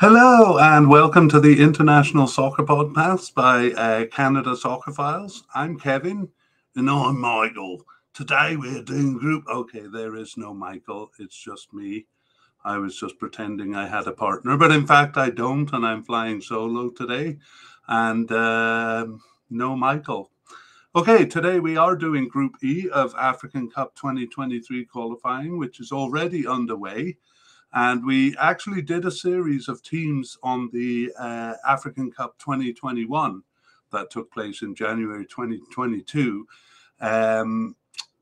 [0.00, 5.42] Hello and welcome to the International Soccer Podcast by uh, Canada Soccerphiles.
[5.54, 6.30] I'm Kevin
[6.76, 7.84] and I'm Michael.
[8.14, 9.44] Today we're doing group.
[9.46, 12.06] Okay, there is no Michael, it's just me.
[12.64, 16.02] I was just pretending I had a partner, but in fact I don't, and I'm
[16.02, 17.36] flying solo today.
[17.86, 19.06] And uh,
[19.50, 20.30] no Michael.
[20.96, 26.46] Okay, today we are doing Group E of African Cup 2023 qualifying, which is already
[26.46, 27.18] underway.
[27.74, 33.42] And we actually did a series of teams on the uh, African Cup 2021
[33.90, 36.46] that took place in January 2022.
[37.00, 37.74] Um,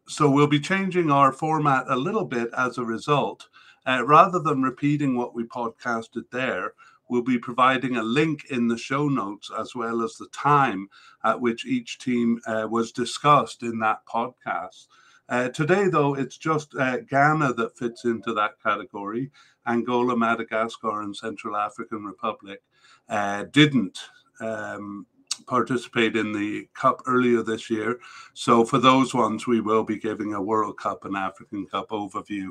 [0.09, 3.49] so we'll be changing our format a little bit as a result.
[3.87, 6.73] Uh, rather than repeating what we podcasted there,
[7.11, 10.89] we'll be providing a link in the show notes as well as the time
[11.25, 14.87] at which each team uh, was discussed in that podcast.
[15.33, 19.31] Uh, today, though, it's just uh, Ghana that fits into that category.
[19.67, 22.63] Angola, Madagascar, and Central African Republic
[23.09, 23.99] uh, didn't
[24.41, 25.07] um,
[25.47, 27.99] participate in the Cup earlier this year.
[28.35, 32.49] So, for those ones, we will be giving a World Cup and African Cup overview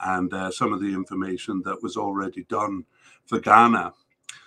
[0.00, 2.84] and uh, some of the information that was already done
[3.24, 3.94] for Ghana.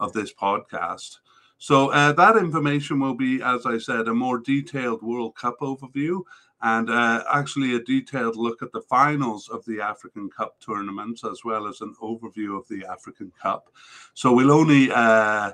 [0.00, 1.18] of this podcast.
[1.58, 6.22] So uh, that information will be, as I said, a more detailed World Cup overview
[6.62, 11.44] and uh, actually a detailed look at the finals of the African Cup tournaments, as
[11.44, 13.70] well as an overview of the African Cup.
[14.14, 15.52] So we'll only uh,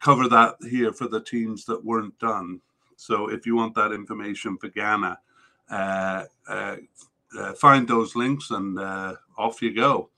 [0.00, 2.60] cover that here for the teams that weren't done.
[2.96, 5.18] So if you want that information for Ghana,
[5.70, 6.76] uh, uh,
[7.38, 10.10] uh find those links and uh, off you go.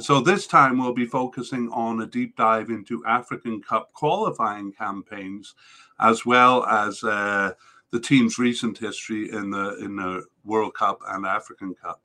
[0.00, 5.54] So this time we'll be focusing on a deep dive into African Cup qualifying campaigns,
[5.98, 7.02] as well as
[7.92, 12.00] the team's recent history in the in the World Cup and African Cup.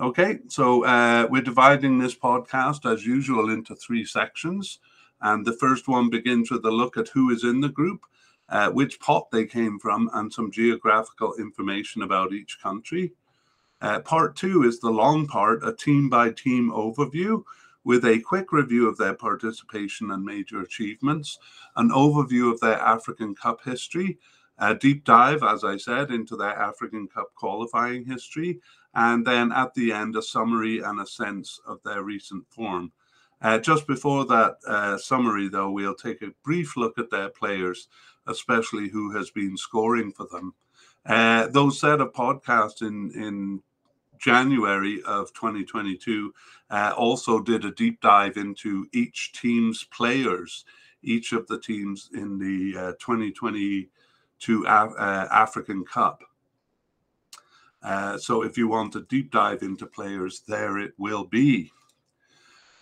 [0.00, 4.78] Okay, so uh, we're dividing this podcast as usual into three sections,
[5.20, 8.04] and the first one begins with a look at who is in the group,
[8.48, 13.12] uh, which pot they came from, and some geographical information about each country.
[13.80, 17.42] Uh, part two is the long part, a team by team overview
[17.84, 21.38] with a quick review of their participation and major achievements,
[21.76, 24.18] an overview of their African Cup history,
[24.58, 28.60] a deep dive, as I said, into their African Cup qualifying history,
[28.94, 32.92] and then at the end, a summary and a sense of their recent form.
[33.42, 37.88] Uh, just before that uh, summary, though, we'll take a brief look at their players,
[38.26, 40.54] especially who has been scoring for them.
[41.04, 43.62] Uh, those set of podcasts in, in
[44.18, 46.32] January of 2022
[46.70, 50.64] uh, also did a deep dive into each team's players,
[51.02, 53.88] each of the teams in the uh, 2020
[54.44, 56.22] to uh, African Cup.
[57.82, 61.70] Uh, so if you want a deep dive into players, there it will be.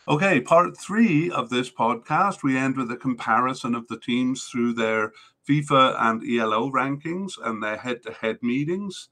[0.09, 4.75] Okay, part three of this podcast, we end with a comparison of the teams through
[4.75, 5.12] their
[5.49, 9.09] FIFA and ELO rankings and their head to head meetings.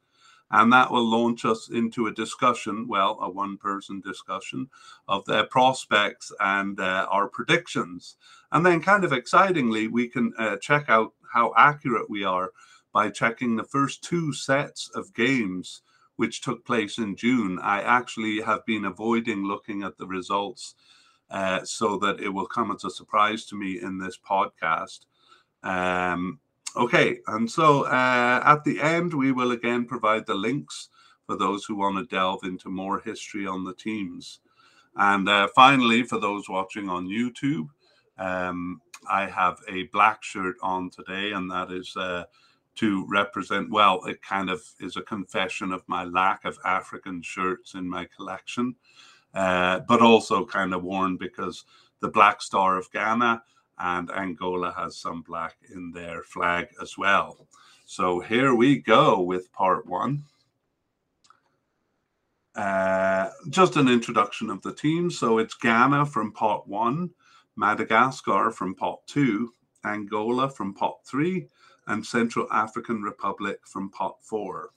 [0.50, 4.69] And that will launch us into a discussion, well, a one person discussion
[5.06, 8.16] of their prospects and uh, our predictions.
[8.50, 12.50] And then, kind of excitingly, we can uh, check out how accurate we are
[12.93, 15.83] by checking the first two sets of games
[16.16, 17.59] which took place in June.
[17.62, 20.75] I actually have been avoiding looking at the results
[21.31, 25.06] uh, so that it will come as a surprise to me in this podcast.
[25.62, 26.41] Um,
[26.76, 30.88] okay, and so uh, at the end, we will again provide the links
[31.26, 34.41] for those who want to delve into more history on the teams.
[34.97, 37.69] And uh, finally, for those watching on YouTube,
[38.19, 42.25] um, I have a black shirt on today, and that is uh,
[42.76, 47.75] to represent, well, it kind of is a confession of my lack of African shirts
[47.75, 48.75] in my collection,
[49.34, 51.64] uh, but also kind of worn because
[52.00, 53.43] the Black Star of Ghana
[53.81, 57.47] and Angola has some black in their flag as well.
[57.87, 60.25] So here we go with part one.
[62.55, 65.11] Uh, just an introduction of the team.
[65.11, 67.11] So it's Ghana from pot one,
[67.56, 69.53] Madagascar from pot two,
[69.85, 71.49] Angola from pot three,
[71.87, 74.71] and Central African Republic from pot four.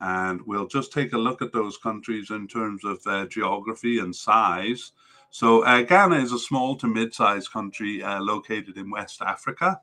[0.00, 4.14] And we'll just take a look at those countries in terms of uh, geography and
[4.14, 4.92] size.
[5.30, 9.80] So uh, Ghana is a small to mid-sized country uh, located in West Africa.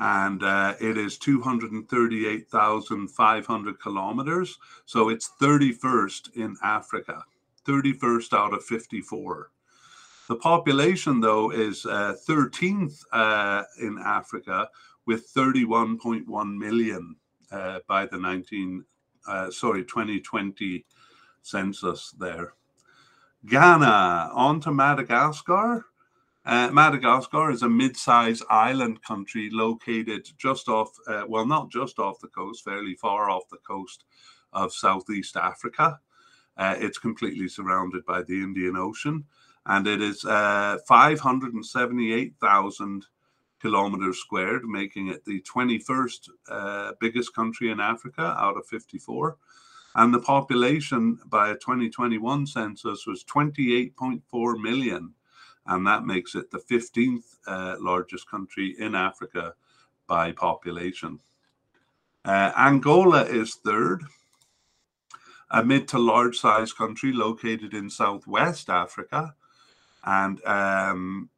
[0.00, 4.58] And uh, it is 238,500 kilometers.
[4.86, 7.24] So it's 31st in Africa,
[7.66, 9.50] 31st out of 54.
[10.28, 14.68] The population, though, is 13th uh, uh, in Africa
[15.06, 17.16] with 31.1 million
[17.50, 18.84] uh, by the 19,
[19.50, 20.86] sorry, 2020
[21.42, 22.54] census there.
[23.46, 25.86] Ghana, on to Madagascar.
[26.44, 32.20] Uh, Madagascar is a mid-sized island country located just off, uh, well, not just off
[32.20, 34.04] the coast, fairly far off the coast
[34.52, 36.00] of Southeast Africa.
[36.56, 39.24] Uh, it's completely surrounded by the Indian Ocean,
[39.66, 43.06] and it is uh, 578,000
[43.60, 49.36] kilometers squared, making it the 21st uh, biggest country in Africa out of 54.
[49.94, 55.14] And the population by a 2021 census was 28.4 million.
[55.66, 59.54] And that makes it the 15th uh, largest country in Africa
[60.06, 61.20] by population.
[62.24, 64.02] Uh, Angola is third,
[65.50, 69.34] a mid to large size country located in southwest Africa.
[70.04, 71.28] And um,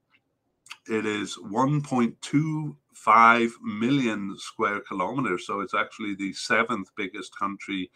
[0.88, 5.46] it is 1.25 million square kilometers.
[5.46, 7.91] So it's actually the seventh biggest country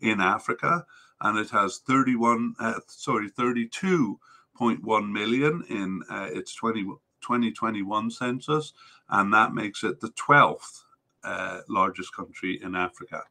[0.00, 0.84] in Africa,
[1.20, 6.84] and it has 31, uh, sorry, 32.1 million in uh, its 20,
[7.20, 8.72] 2021 census,
[9.10, 10.82] and that makes it the 12th
[11.24, 13.22] uh, largest country in Africa.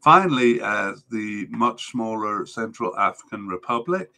[0.00, 4.12] Finally, uh, the much smaller Central African Republic.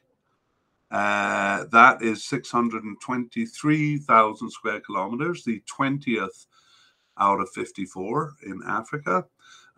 [0.91, 6.47] Uh, that is 623,000 square kilometers, the 20th
[7.19, 9.27] out of 54 in Africa.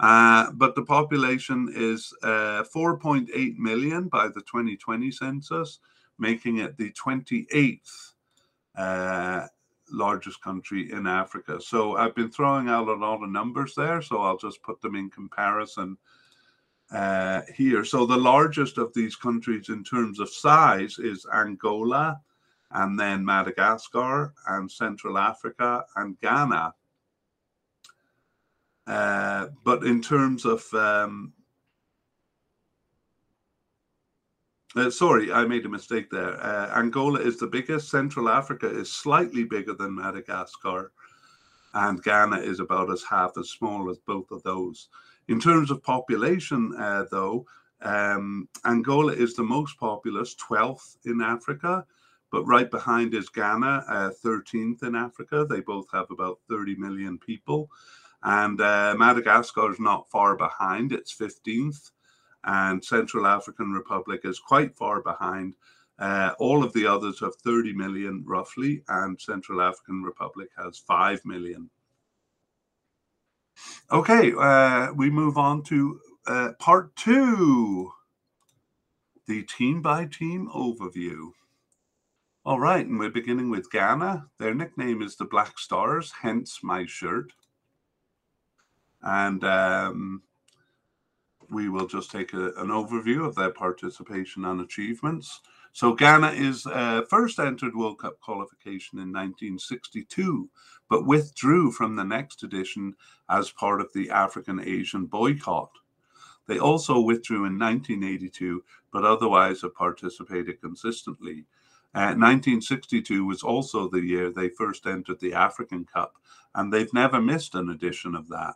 [0.00, 5.78] Uh, but the population is uh, 4.8 million by the 2020 census,
[6.18, 8.12] making it the 28th
[8.78, 9.46] uh,
[9.92, 11.60] largest country in Africa.
[11.60, 14.94] So I've been throwing out a lot of numbers there, so I'll just put them
[14.96, 15.98] in comparison
[16.90, 17.84] uh, here.
[17.84, 22.20] So the largest of these countries in terms of size is Angola,
[22.70, 26.72] and then Madagascar, and Central Africa, and Ghana.
[28.90, 31.32] Uh, but in terms of um,
[34.74, 36.42] uh, sorry, I made a mistake there.
[36.42, 37.88] Uh, Angola is the biggest.
[37.88, 40.90] Central Africa is slightly bigger than Madagascar,
[41.74, 44.88] and Ghana is about as half as small as both of those.
[45.28, 47.46] In terms of population, uh, though,
[47.82, 51.86] um, Angola is the most populous, 12th in Africa,
[52.32, 53.84] but right behind is Ghana,
[54.24, 55.46] 13th uh, in Africa.
[55.48, 57.70] They both have about 30 million people.
[58.22, 61.90] And uh, Madagascar is not far behind, it's 15th.
[62.44, 65.54] And Central African Republic is quite far behind.
[65.98, 71.24] Uh, all of the others have 30 million roughly, and Central African Republic has 5
[71.26, 71.68] million.
[73.92, 77.92] Okay, uh, we move on to uh, part two
[79.26, 81.32] the team by team overview.
[82.44, 84.26] All right, and we're beginning with Ghana.
[84.38, 87.32] Their nickname is the Black Stars, hence my shirt
[89.02, 90.22] and um,
[91.50, 95.40] we will just take a, an overview of their participation and achievements.
[95.72, 100.48] So Ghana is uh, first entered World Cup qualification in 1962,
[100.88, 102.94] but withdrew from the next edition
[103.28, 105.70] as part of the African Asian boycott.
[106.46, 111.46] They also withdrew in 1982, but otherwise have participated consistently.
[111.94, 116.14] Uh, 1962 was also the year they first entered the African Cup,
[116.54, 118.54] and they've never missed an edition of that.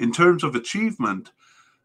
[0.00, 1.30] In terms of achievement,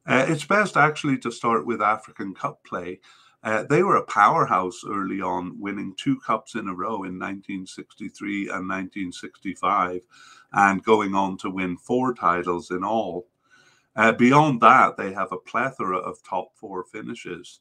[0.08, 3.02] uh, it's best actually to start with African Cup play.
[3.44, 8.44] Uh, they were a powerhouse early on, winning two cups in a row in 1963
[8.44, 10.00] and 1965,
[10.54, 13.28] and going on to win four titles in all.
[13.98, 17.60] Uh, beyond that, they have a plethora of top four finishes.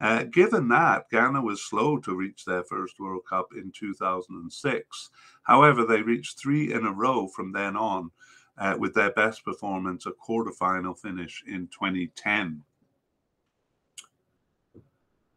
[0.00, 5.10] Uh, given that, Ghana was slow to reach their first World Cup in 2006.
[5.42, 8.12] However, they reached three in a row from then on,
[8.58, 12.62] uh, with their best performance, a quarterfinal finish in 2010.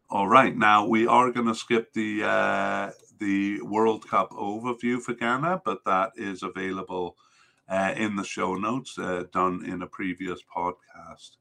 [0.08, 5.14] All right, now we are going to skip the uh, the World Cup overview for
[5.14, 7.16] Ghana, but that is available
[7.68, 11.36] uh, in the show notes uh, done in a previous podcast.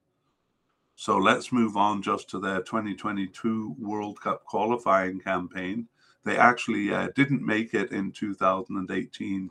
[0.96, 5.88] So let's move on just to their 2022 World Cup qualifying campaign.
[6.26, 9.50] They actually uh, didn't make it in 2018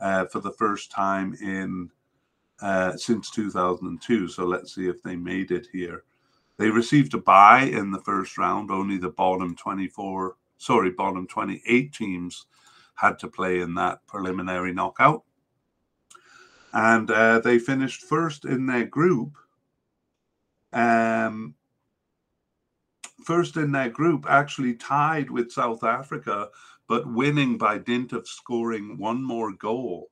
[0.00, 1.90] uh, for the first time in
[2.60, 4.28] uh, since 2002.
[4.28, 6.04] So let's see if they made it here.
[6.58, 8.70] They received a bye in the first round.
[8.70, 12.46] Only the bottom 24, sorry, bottom 28 teams
[12.94, 15.22] had to play in that preliminary knockout.
[16.72, 19.36] And uh, they finished first in their group.
[20.72, 21.54] Um,
[23.24, 26.48] first in their group, actually tied with South Africa,
[26.88, 30.10] but winning by dint of scoring one more goal.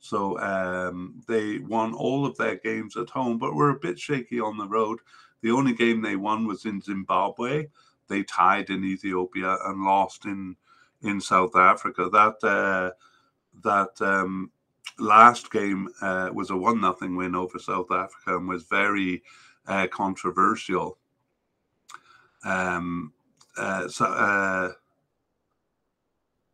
[0.00, 4.38] So um, they won all of their games at home, but were a bit shaky
[4.40, 4.98] on the road.
[5.40, 7.68] The only game they won was in Zimbabwe.
[8.08, 10.56] They tied in Ethiopia and lost in
[11.02, 12.08] in South Africa.
[12.10, 12.90] That uh,
[13.62, 14.50] that um,
[14.98, 19.22] last game uh, was a one nothing win over South Africa and was very
[19.66, 20.98] uh, controversial.
[22.44, 23.12] Um,
[23.56, 24.72] uh, so, uh,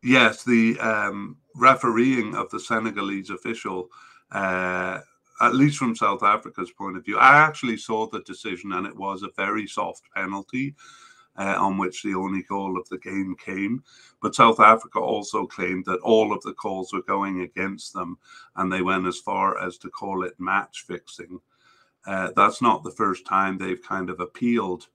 [0.02, 3.88] yes, the um, refereeing of the Senegalese official,
[4.32, 5.00] uh,
[5.40, 8.96] at least from South Africa's point of view, I actually saw the decision and it
[8.96, 10.74] was a very soft penalty.
[11.36, 13.82] Uh, on which the only goal of the game came.
[14.20, 18.18] But South Africa also claimed that all of the calls were going against them,
[18.56, 21.40] and they went as far as to call it match fixing.
[22.06, 24.88] Uh, that's not the first time they've kind of appealed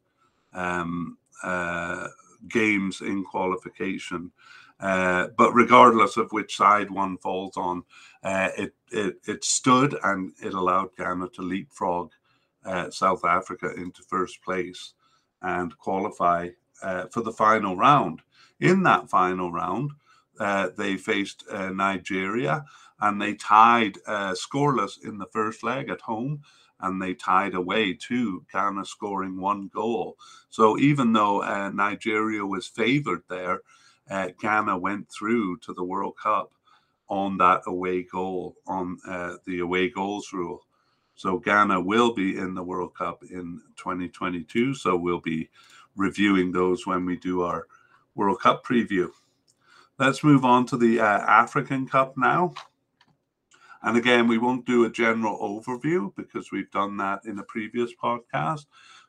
[0.53, 2.09] um, uh,
[2.50, 4.31] games in qualification.
[4.79, 7.84] Uh, but regardless of which side one falls on,
[8.24, 12.12] uh, it, it, it stood and it allowed Ghana to leapfrog
[12.65, 14.94] uh, South Africa into first place
[15.41, 16.50] and qualify
[16.84, 18.22] uh, for the final round.
[18.60, 19.91] In that final round,
[20.39, 22.65] uh, they faced Nigeria
[23.00, 23.96] and they tied
[24.34, 26.41] scoreless in the first leg at home
[26.82, 30.17] and they tied away too, Ghana scoring one goal.
[30.50, 33.62] So even though uh, Nigeria was favoured there,
[34.09, 36.51] uh, Ghana went through to the World Cup
[37.07, 40.65] on that away goal, on uh, the away goals rule.
[41.15, 44.74] So Ghana will be in the World Cup in 2022.
[44.74, 45.50] So we'll be
[45.95, 47.67] reviewing those when we do our
[48.15, 49.09] World Cup preview.
[49.97, 52.53] Let's move on to the uh, African Cup now.
[53.81, 57.91] And again, we won't do a general overview because we've done that in a previous
[57.93, 58.65] podcast.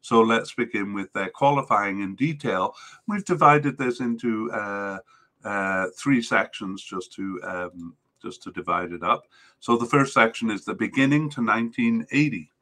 [0.06, 2.76] So let's begin with uh, qualifying in detail.
[3.08, 4.98] We've divided this into uh,
[5.44, 9.24] uh, three sections just to um, just to divide it up.
[9.58, 12.52] So the first section is the beginning to 1980.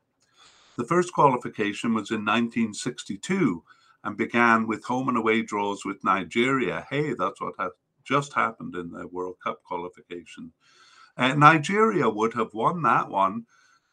[0.79, 3.63] The first qualification was in 1962
[4.05, 6.87] and began with home and away draws with Nigeria.
[6.89, 10.51] Hey, that's what ha- just happened in the World Cup qualification.
[11.19, 13.45] Uh, Nigeria would have won that one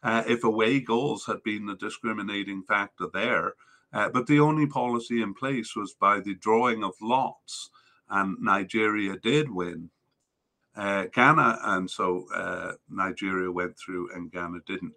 [0.04, 3.54] uh, if away goals had been the discriminating factor there.
[3.94, 7.70] Uh, but the only policy in place was by the drawing of lots,
[8.10, 9.90] and Nigeria did win.
[10.74, 14.94] Uh, Ghana, and so uh, Nigeria went through and Ghana didn't.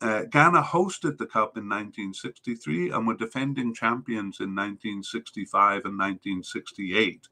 [0.00, 7.28] Uh, Ghana hosted the Cup in 1963 and were defending champions in 1965 and 1968.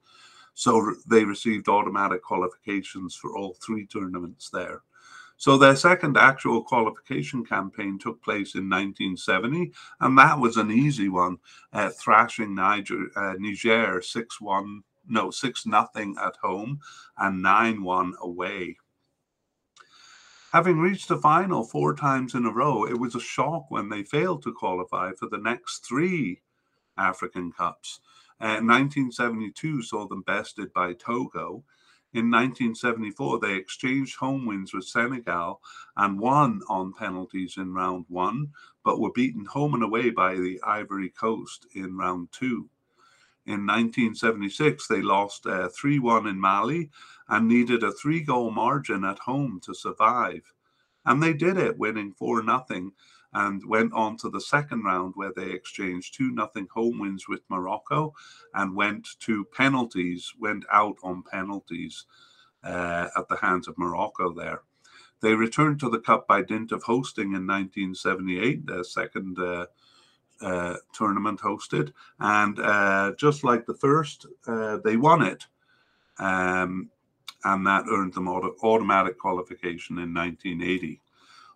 [0.53, 4.83] So they received automatic qualifications for all three tournaments there.
[5.37, 11.09] So their second actual qualification campaign took place in 1970, and that was an easy
[11.09, 11.39] one,
[11.73, 16.81] uh, thrashing Niger, uh, Niger 6 1, no, 6 nothing at home
[17.19, 18.77] and 9 1 away.
[20.53, 24.05] Having reached the final four times in a row, it was a shock when they
[24.05, 26.43] failed to qualify for the next three
[26.97, 27.99] African Cups.
[28.39, 31.65] 1972 uh, saw them bested by Togo.
[32.15, 35.61] In 1974, they exchanged home wins with Senegal
[35.97, 38.53] and won on penalties in round one,
[38.85, 42.71] but were beaten home and away by the Ivory Coast in round two.
[43.47, 46.89] In 1976, they lost 3 uh, 1 in Mali
[47.29, 50.53] and needed a three goal margin at home to survive.
[51.05, 52.93] And they did it, winning 4 0
[53.35, 57.41] and went on to the second round where they exchanged 2 nothing home wins with
[57.49, 58.15] Morocco
[58.55, 62.07] and went to penalties, went out on penalties
[62.63, 64.63] uh, at the hands of Morocco there.
[65.21, 69.67] They returned to the Cup by dint of hosting in 1978, their second uh,
[70.41, 71.93] uh, tournament hosted.
[72.21, 75.47] And uh, just like the first, uh, they won it.
[76.19, 76.91] Um,
[77.45, 81.01] and that earned them auto- automatic qualification in 1980.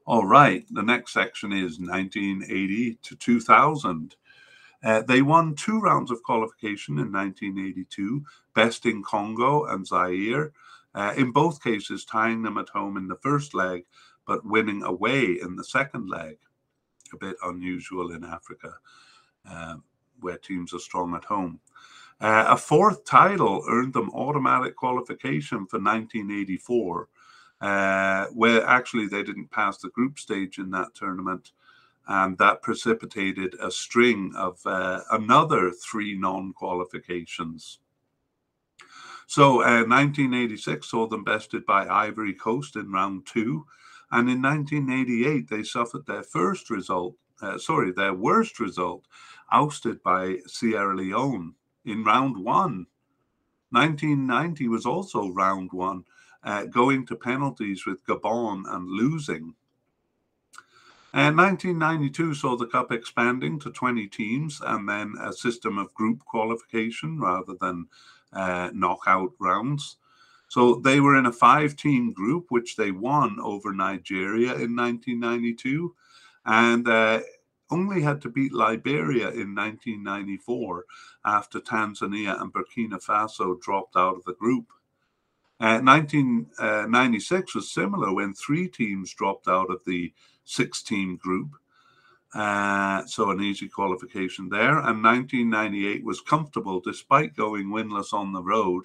[0.08, 4.16] All right, the next section is 1980 to 2000.
[4.82, 8.24] Uh, they won two rounds of qualification in 1982,
[8.54, 10.52] besting Congo and Zaire,
[10.94, 13.84] uh, in both cases tying them at home in the first leg,
[14.26, 16.38] but winning away in the second leg.
[17.12, 18.76] A bit unusual in Africa,
[19.46, 19.76] uh,
[20.20, 21.60] where teams are strong at home.
[22.18, 27.08] Uh, a fourth title earned them automatic qualification for 1984
[27.60, 31.52] uh, where actually they didn't pass the group stage in that tournament
[32.08, 37.80] and that precipitated a string of uh, another three non qualifications.
[39.26, 43.66] So, uh, 1986 saw them bested by Ivory Coast in round two.
[44.10, 49.04] And in 1988, they suffered their first result, uh, sorry, their worst result,
[49.52, 52.86] ousted by Sierra Leone in round one.
[53.70, 56.04] 1990 was also round one,
[56.44, 59.54] uh, going to penalties with Gabon and losing.
[61.14, 66.24] And 1992 saw the Cup expanding to 20 teams and then a system of group
[66.24, 67.88] qualification rather than
[68.32, 69.96] uh, knockout rounds.
[70.48, 75.94] So they were in a five team group, which they won over Nigeria in 1992,
[76.46, 77.20] and uh,
[77.70, 80.84] only had to beat Liberia in 1994
[81.24, 84.72] after Tanzania and Burkina Faso dropped out of the group.
[85.60, 90.12] Uh, 1996 was similar when three teams dropped out of the
[90.44, 91.50] six team group.
[92.34, 94.78] Uh, so an easy qualification there.
[94.78, 98.84] And 1998 was comfortable despite going winless on the road.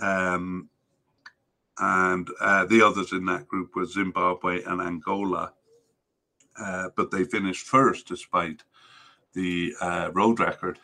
[0.00, 0.68] Um,
[1.78, 5.52] and uh, the others in that group were Zimbabwe and Angola.
[6.58, 8.62] Uh, but they finished first despite
[9.34, 10.78] the uh, road record.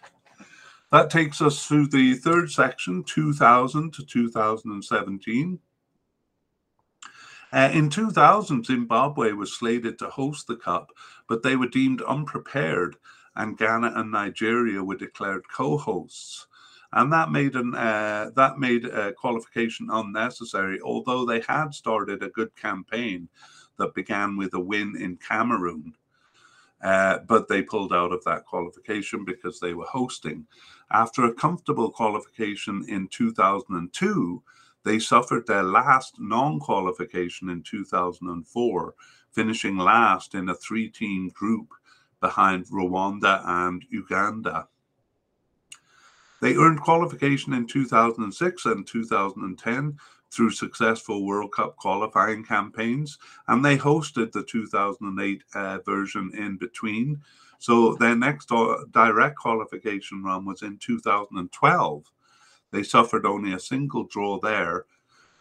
[0.90, 5.58] That takes us through the third section, 2000 to 2017.
[7.52, 10.90] Uh, in 2000, Zimbabwe was slated to host the Cup,
[11.28, 12.96] but they were deemed unprepared,
[13.36, 16.46] and Ghana and Nigeria were declared co-hosts,
[16.92, 20.80] and that made an uh, that made qualification unnecessary.
[20.80, 23.28] Although they had started a good campaign
[23.78, 25.94] that began with a win in Cameroon,
[26.82, 30.46] uh, but they pulled out of that qualification because they were hosting.
[30.90, 34.42] After a comfortable qualification in 2002
[34.84, 38.94] they suffered their last non qualification in 2004,
[39.32, 41.68] finishing last in a three team group
[42.20, 44.68] behind Rwanda and Uganda.
[46.40, 49.98] They earned qualification in 2006 and 2010
[50.30, 57.20] through successful World Cup qualifying campaigns, and they hosted the 2008 uh, version in between.
[57.58, 58.50] So their next
[58.92, 62.04] direct qualification run was in 2012
[62.70, 64.86] they suffered only a single draw there.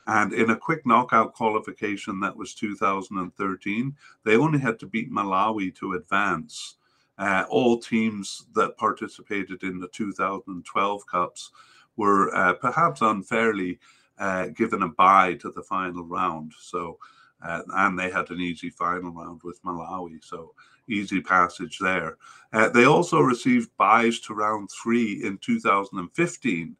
[0.06, 5.75] And in a quick knockout qualification that was 2013, they only had to beat Malawi
[5.75, 6.75] to advance.
[7.17, 11.51] Uh, all teams that participated in the 2012 Cups
[11.97, 13.80] were uh, perhaps unfairly
[14.19, 16.53] uh, given a bye to the final round.
[16.58, 16.99] So,
[17.43, 20.23] uh, and they had an easy final round with Malawi.
[20.23, 20.53] So,
[20.89, 22.17] easy passage there.
[22.54, 26.76] Uh, they also received byes to round three in 2015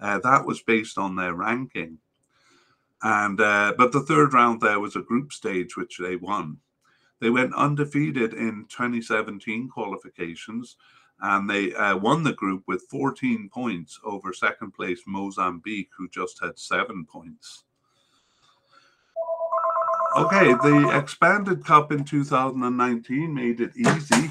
[0.00, 1.98] uh, that was based on their ranking.
[3.02, 6.58] And uh, but the third round there was a group stage which they won.
[7.20, 10.76] They went undefeated in 2017 qualifications,
[11.20, 16.42] and they uh, won the group with 14 points over second place Mozambique, who just
[16.42, 17.64] had seven points.
[20.16, 24.30] Okay, the expanded cup in 2019 made it easy.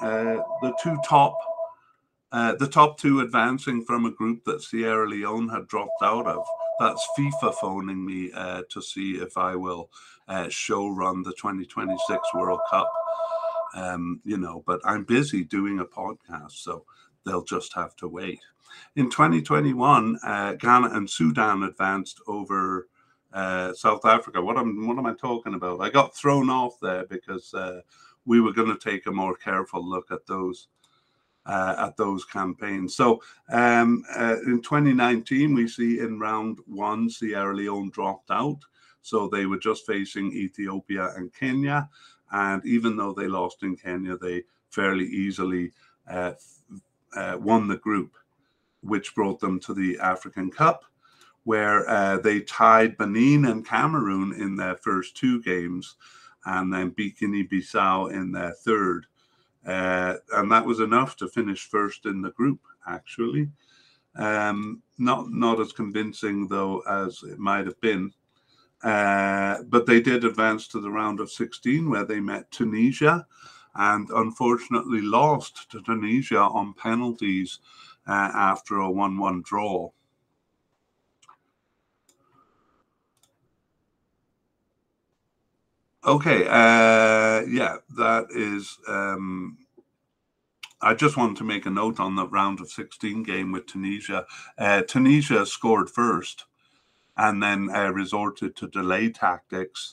[0.00, 1.36] Uh, the two top
[2.32, 6.44] uh, the top two advancing from a group that Sierra Leone had dropped out of.
[6.78, 9.90] That's FIFA phoning me uh, to see if I will
[10.28, 12.92] uh, show run the 2026 World Cup.
[13.74, 16.84] Um, you know, but I'm busy doing a podcast, so
[17.24, 18.40] they'll just have to wait.
[18.96, 22.88] In 2021, uh, Ghana and Sudan advanced over
[23.36, 24.40] uh, South Africa.
[24.40, 25.82] What am what am I talking about?
[25.82, 27.82] I got thrown off there because uh,
[28.24, 30.68] we were going to take a more careful look at those
[31.44, 32.96] uh, at those campaigns.
[32.96, 38.60] So um, uh, in 2019, we see in round one, Sierra Leone dropped out.
[39.02, 41.90] So they were just facing Ethiopia and Kenya.
[42.32, 45.72] And even though they lost in Kenya, they fairly easily
[46.08, 46.32] uh,
[47.38, 48.16] won the group,
[48.80, 50.86] which brought them to the African Cup,
[51.46, 55.94] where uh, they tied Benin and Cameroon in their first two games
[56.44, 59.06] and then beat Guinea Bissau in their third.
[59.64, 63.48] Uh, and that was enough to finish first in the group, actually.
[64.16, 68.12] Um, not not as convincing though as it might have been,
[68.82, 73.24] uh, but they did advance to the round of 16 where they met Tunisia,
[73.76, 77.60] and unfortunately lost to Tunisia on penalties
[78.08, 79.92] uh, after a 1-1 draw.
[86.06, 88.78] Okay, uh, yeah, that is.
[88.88, 89.58] Um,
[90.82, 94.26] I just wanted to make a note on the round of 16 game with Tunisia.
[94.58, 96.46] Uh, Tunisia scored first
[97.16, 99.90] and then uh, resorted to delay tactics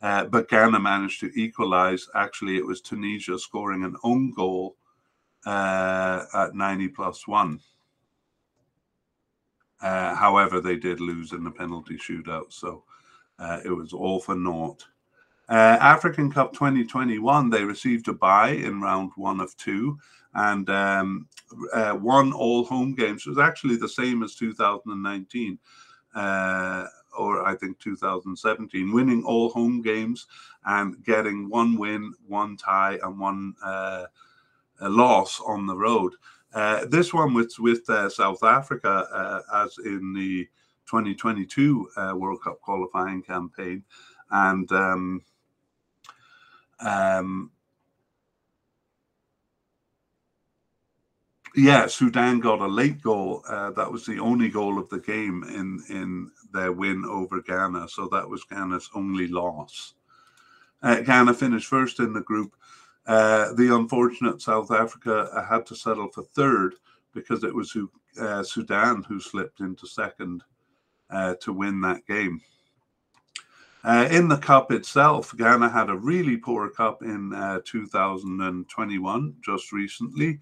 [0.00, 2.08] Uh, but Ghana managed to equalize.
[2.14, 4.76] Actually, it was Tunisia scoring an own goal
[5.46, 7.60] uh, at 90 plus one.
[9.82, 12.84] Uh, however, they did lose in the penalty shootout, so
[13.38, 14.86] uh, it was all for naught.
[15.48, 19.98] Uh, African Cup 2021, they received a bye in round one of two
[20.34, 21.28] and um,
[21.72, 23.26] uh, won all home games.
[23.26, 25.58] It was actually the same as 2019,
[26.14, 30.26] uh, or I think 2017, winning all home games
[30.64, 34.06] and getting one win, one tie, and one uh,
[34.80, 36.14] loss on the road.
[36.54, 40.48] Uh, this one was with uh, South Africa, as in the
[40.86, 43.84] 2022 World Cup qualifying campaign,
[44.30, 45.20] and um,
[46.80, 47.50] um,
[51.56, 53.42] yeah, Sudan got a late goal.
[53.48, 57.88] Uh, that was the only goal of the game in in their win over Ghana.
[57.88, 59.94] So that was Ghana's only loss.
[60.82, 62.54] Uh, Ghana finished first in the group.
[63.06, 66.74] Uh, the unfortunate South Africa had to settle for third
[67.12, 67.76] because it was
[68.20, 70.42] uh, Sudan who slipped into second
[71.10, 72.40] uh, to win that game.
[73.84, 79.72] Uh, in the cup itself, Ghana had a really poor cup in uh, 2021, just
[79.72, 80.38] recently.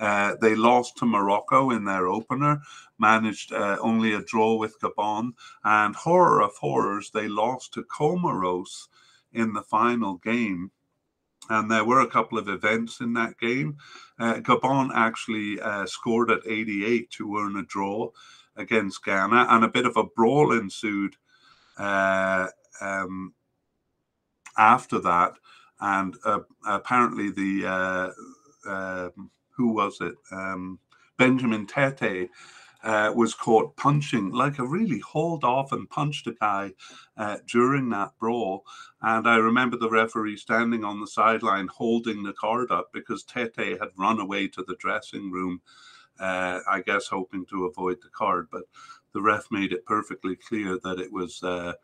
[0.00, 2.62] Uh, they lost to Morocco in their opener,
[2.98, 5.32] managed uh, only a draw with Gabon,
[5.62, 8.88] and horror of horrors, they lost to Comoros
[9.32, 10.70] in the final game.
[11.50, 13.76] And there were a couple of events in that game.
[14.18, 18.10] Uh, Gabon actually uh, scored at 88 to earn a draw
[18.56, 21.16] against Ghana, and a bit of a brawl ensued
[21.78, 22.48] uh,
[22.80, 23.34] um,
[24.58, 25.34] after that,
[25.80, 29.08] and uh, apparently the uh, uh,
[29.50, 30.14] who was it?
[30.32, 30.78] Um,
[31.18, 32.28] Benjamin Tetteh
[32.84, 36.72] uh, was caught punching, like a really hauled off and punched a guy
[37.16, 38.64] uh, during that brawl.
[39.02, 43.78] And I remember the referee standing on the sideline holding the card up because Tetteh
[43.80, 45.60] had run away to the dressing room,
[46.20, 48.48] uh, I guess hoping to avoid the card.
[48.50, 48.62] But
[49.12, 51.74] the ref made it perfectly clear that it was uh,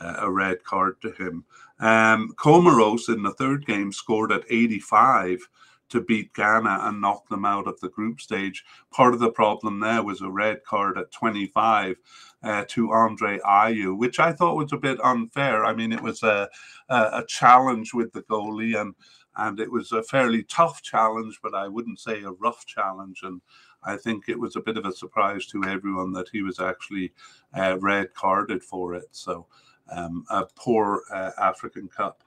[0.00, 1.44] a red card to him.
[1.78, 5.48] Um, Comoros in the third game scored at 85
[5.90, 8.64] to beat Ghana and knock them out of the group stage.
[8.92, 11.96] Part of the problem there was a red card at 25
[12.42, 15.64] uh, to Andre Ayew, which I thought was a bit unfair.
[15.64, 16.48] I mean, it was a,
[16.88, 18.94] a, a challenge with the goalie and
[19.36, 23.20] and it was a fairly tough challenge, but I wouldn't say a rough challenge.
[23.22, 23.40] And
[23.82, 27.12] I think it was a bit of a surprise to everyone that he was actually
[27.56, 29.08] uh, red carded for it.
[29.12, 29.46] So
[29.90, 32.22] um, a poor uh, African Cup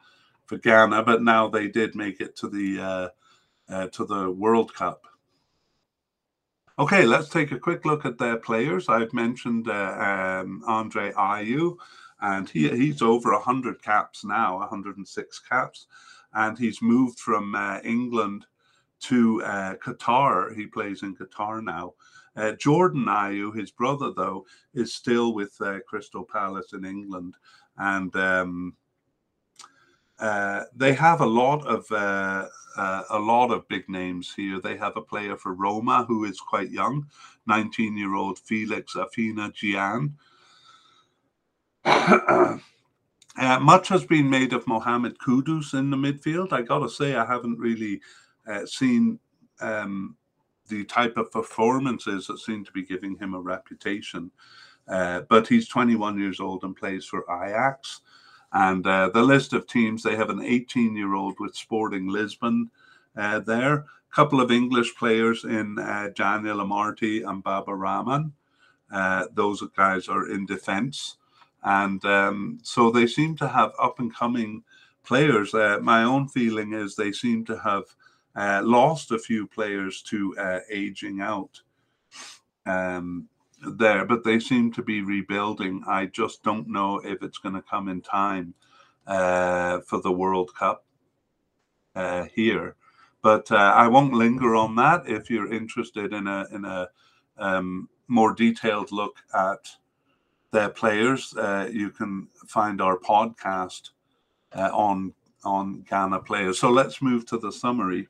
[0.45, 3.09] for Ghana, but now they did make it to the uh,
[3.73, 5.07] uh, to the World Cup.
[6.79, 8.89] Okay, let's take a quick look at their players.
[8.89, 11.77] I've mentioned uh, um, Andre Ayew,
[12.21, 15.85] and he, he's over 100 caps now, 106 caps,
[16.33, 18.47] and he's moved from uh, England
[19.03, 20.55] to uh, Qatar.
[20.55, 21.93] He plays in Qatar now.
[22.35, 27.35] Uh, Jordan Ayew, his brother, though, is still with uh, Crystal Palace in England,
[27.77, 28.75] and um,
[30.19, 34.59] uh, they have a lot of uh, uh, a lot of big names here.
[34.59, 37.07] They have a player for Roma who is quite young,
[37.47, 40.13] 19-year-old Felix Afena Gyan.
[43.35, 46.53] Uh, much has been made of Mohamed Kudus in the midfield.
[46.53, 47.99] I got to say, I haven't really
[48.47, 49.19] uh, seen
[49.61, 50.15] um,
[50.67, 54.31] the type of performances that seem to be giving him a reputation.
[54.87, 58.01] Uh, but he's 21 years old and plays for Ajax.
[58.51, 62.69] And uh, the list of teams, they have an 18 year old with Sporting Lisbon
[63.15, 68.33] uh, there, a couple of English players in uh, Daniel Amartey and Baba Rahman.
[68.91, 71.17] Uh, those guys are in defense.
[71.63, 74.63] And um, so they seem to have up and coming
[75.03, 75.53] players.
[75.53, 77.83] Uh, my own feeling is they seem to have
[78.35, 81.61] uh, lost a few players to uh, aging out
[82.65, 83.27] um,
[83.77, 85.83] there, but they seem to be rebuilding.
[85.87, 88.53] I just don't know if it's going to come in time
[89.05, 90.85] uh, for the World Cup
[91.95, 92.75] uh, here.
[93.21, 95.03] But uh, I won't linger on that.
[95.07, 96.89] If you're interested in a in a
[97.37, 99.69] um, more detailed look at
[100.51, 103.91] their players, uh, you can find our podcast
[104.53, 105.13] on
[105.45, 106.59] on Ghana players.
[106.59, 108.09] So let's move to the summary.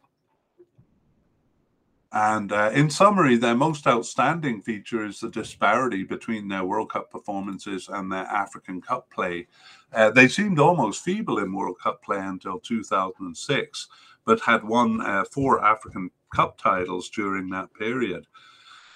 [2.15, 7.09] And uh, in summary, their most outstanding feature is the disparity between their World Cup
[7.09, 9.47] performances and their African Cup play.
[9.91, 13.87] Uh, they seemed almost feeble in World Cup play until 2006,
[14.25, 18.27] but had won uh, four African Cup titles during that period.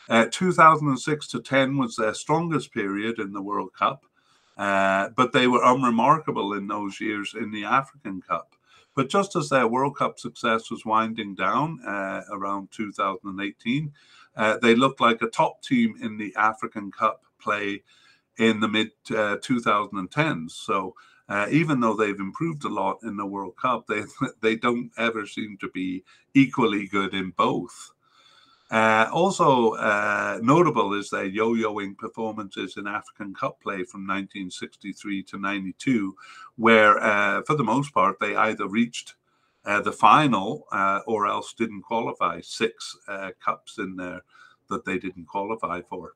[0.09, 4.05] Uh, 2006 to 10 was their strongest period in the World Cup.
[4.57, 8.53] Uh, but they were unremarkable in those years in the African Cup.
[8.97, 13.93] But just as their World Cup success was winding down uh, around 2018,
[14.35, 17.83] uh, they looked like a top team in the African Cup play
[18.39, 20.45] in the mid 2010s.
[20.45, 20.95] Uh, so
[21.29, 24.01] uh, even though they've improved a lot in the World Cup, they
[24.41, 27.91] they don't ever seem to be equally good in both.
[28.69, 35.39] Uh, also uh, notable is their yo-yoing performances in African Cup play from 1963 to
[35.39, 36.15] 92,
[36.57, 39.15] where uh, for the most part they either reached
[39.65, 42.41] uh, the final uh, or else didn't qualify.
[42.41, 42.97] Six
[43.43, 44.21] cups in there
[44.69, 46.13] that they didn't qualify for.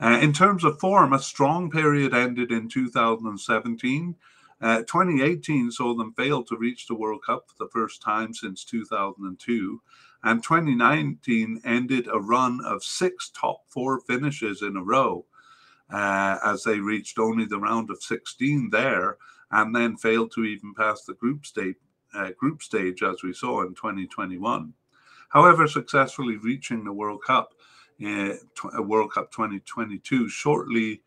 [0.00, 4.16] Uh, in terms of form, a strong period ended in 2017.
[4.60, 8.64] Uh, 2018 saw them fail to reach the World Cup for the first time since
[8.64, 9.80] 2002.
[10.22, 15.24] And 2019 ended a run of six top four finishes in a row
[15.92, 19.16] uh, as they reached only the round of 16 there
[19.50, 21.76] and then failed to even pass the group stage,
[22.14, 24.72] uh, group stage as we saw in 2021.
[25.30, 27.54] However, successfully reaching the World Cup
[28.04, 28.34] uh,
[28.82, 31.02] World Cup 2022 shortly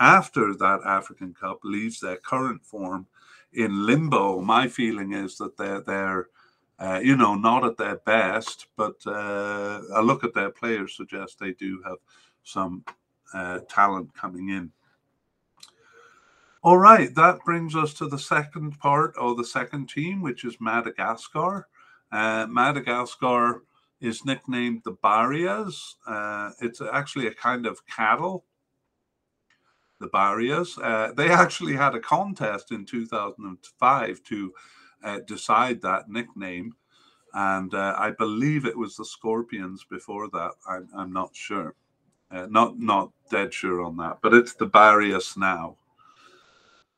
[0.00, 3.06] after that African Cup leaves their current form
[3.52, 4.40] in limbo.
[4.40, 6.28] My feeling is that they're they're
[6.78, 11.36] uh, you know not at their best, but uh, a look at their players suggests
[11.36, 11.98] they do have
[12.44, 12.84] some
[13.34, 14.70] uh, talent coming in.
[16.62, 20.56] All right, that brings us to the second part of the second team, which is
[20.60, 21.68] Madagascar.
[22.10, 23.62] Uh, Madagascar
[24.00, 25.96] is nicknamed the Bareas.
[26.06, 28.44] Uh, it's actually a kind of cattle,
[30.00, 30.76] the Bareas.
[30.78, 34.54] Uh, they actually had a contest in 2005 to
[35.04, 36.74] uh, decide that nickname.
[37.34, 40.52] And uh, I believe it was the Scorpions before that.
[40.68, 41.74] I'm, I'm not sure.
[42.30, 45.76] Uh, not not dead sure on that, but it's the Bareas now.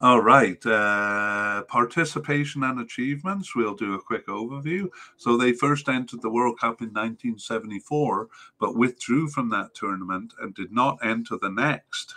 [0.02, 0.64] All right.
[0.64, 3.54] Uh, participation and achievements.
[3.54, 4.88] We'll do a quick overview.
[5.18, 10.54] So they first entered the World Cup in 1974, but withdrew from that tournament and
[10.54, 12.14] did not enter the next.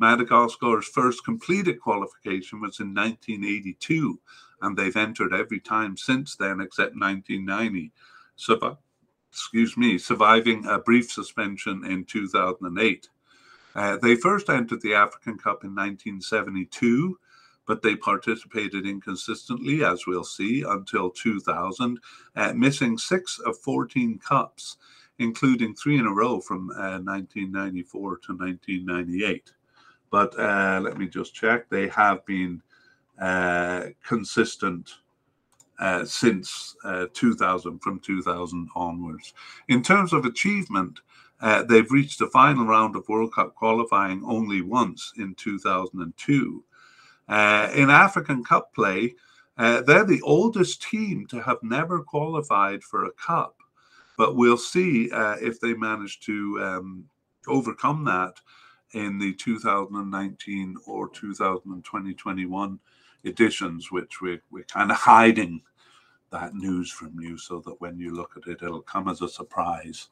[0.00, 4.18] Madagascar's first completed qualification was in 1982,
[4.62, 7.92] and they've entered every time since then except 1990.
[8.36, 8.78] So,
[9.30, 13.08] excuse me, surviving a brief suspension in 2008.
[13.74, 17.18] Uh, they first entered the African Cup in 1972,
[17.66, 21.98] but they participated inconsistently, as we'll see, until 2000,
[22.36, 24.76] uh, missing six of 14 cups,
[25.18, 29.52] including three in a row from uh, 1994 to 1998.
[30.10, 31.70] But uh, let me just check.
[31.70, 32.62] They have been
[34.04, 34.90] consistent
[35.78, 39.34] uh, since uh, 2000, from 2000 onwards.
[39.68, 41.00] In terms of achievement,
[41.40, 46.64] uh, they've reached the final round of World Cup qualifying only once in 2002.
[47.28, 49.14] Uh, in African Cup play,
[49.58, 53.56] uh, they're the oldest team to have never qualified for a cup.
[54.16, 57.04] But we'll see uh, if they manage to um,
[57.48, 58.34] overcome that
[58.92, 62.78] in the 2019 or 2020-21
[63.24, 65.62] editions, which we're, we're kind of hiding
[66.30, 69.28] that news from you so that when you look at it, it'll come as a
[69.28, 70.08] surprise.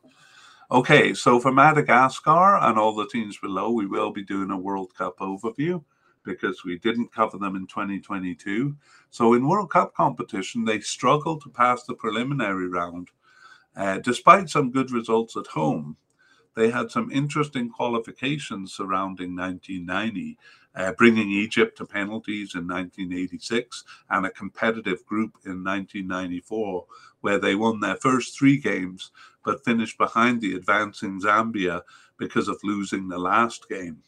[0.71, 4.95] Okay, so for Madagascar and all the teams below, we will be doing a World
[4.95, 5.83] Cup overview
[6.23, 8.77] because we didn't cover them in 2022.
[9.11, 13.09] So in World Cup competition, they struggled to pass the preliminary round.
[13.75, 15.97] Uh, despite some good results at home,
[16.55, 20.39] they had some interesting qualifications surrounding 1990
[20.75, 26.87] uh, bringing Egypt to penalties in 1986 and a competitive group in 1994,
[27.21, 29.11] where they won their first three games
[29.45, 31.83] but finished behind the advancing Zambia
[32.19, 34.03] because of losing the last game.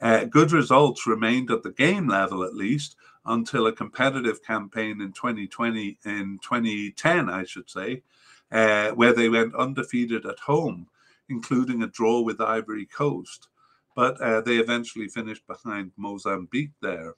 [0.00, 5.12] Uh, good results remained at the game level, at least, until a competitive campaign in
[5.12, 8.02] 2020, in 2010, I should say,
[8.50, 10.86] uh, where they went undefeated at home,
[11.28, 13.48] including a draw with Ivory Coast
[13.94, 17.14] but uh, they eventually finished behind Mozambique there.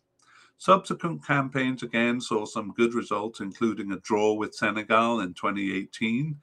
[0.58, 6.36] Subsequent campaigns again saw some good results, including a draw with Senegal in 2018.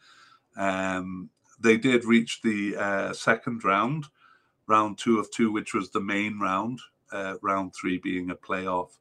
[0.58, 4.06] Um, they did reach the uh, second round,
[4.68, 6.80] round two of two, which was the main round,
[7.12, 8.98] uh, round three being a playoff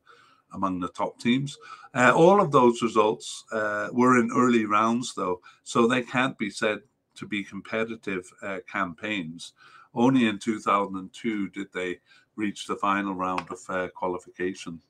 [0.52, 1.56] among the top teams.
[1.94, 6.50] Uh, all of those results uh, were in early rounds, though, so they can't be
[6.50, 6.80] said
[7.14, 9.54] to be competitive uh, campaigns.
[9.96, 11.98] Only in 2002 did they
[12.36, 14.80] reach the final round of fair qualification.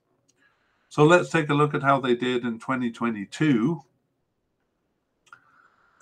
[0.88, 3.80] So let's take a look at how they did in 2022.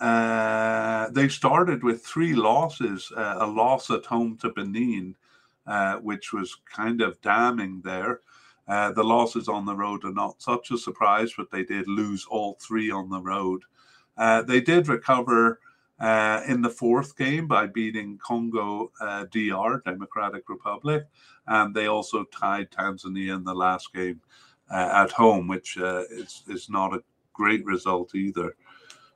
[0.01, 5.15] Uh, they started with three losses, uh, a loss at home to Benin,
[5.67, 8.21] uh, which was kind of damning there.
[8.67, 12.27] Uh, the losses on the road are not such a surprise, but they did lose
[12.29, 13.63] all three on the road.
[14.17, 15.61] Uh, they did recover
[16.01, 21.07] uh, in the fourth game by beating Congo uh, DR, Democratic Republic,
[21.47, 24.21] and they also tied Tanzania in the last game
[24.71, 27.03] uh, at home, which uh, is, is not a
[27.33, 28.57] great result either.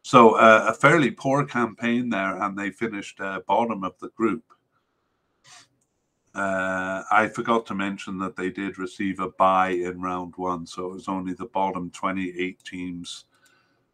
[0.03, 4.45] So uh, a fairly poor campaign there, and they finished bottom of the group.
[6.35, 10.87] Uh, I forgot to mention that they did receive a bye in round one, so
[10.87, 13.25] it was only the bottom 28 teams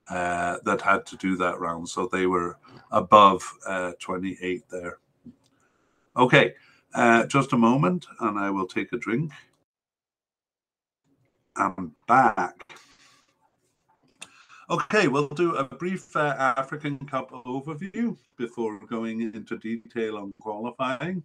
[0.09, 1.89] uh, that had to do that round.
[1.89, 2.59] So they were
[2.91, 4.99] above uh, 28 there.
[6.17, 6.55] Okay,
[6.95, 9.33] uh, just a moment, and I will take a drink.
[11.57, 12.77] I'm back.
[14.71, 21.23] Okay, we'll do a brief uh, African Cup overview before going into detail on qualifying.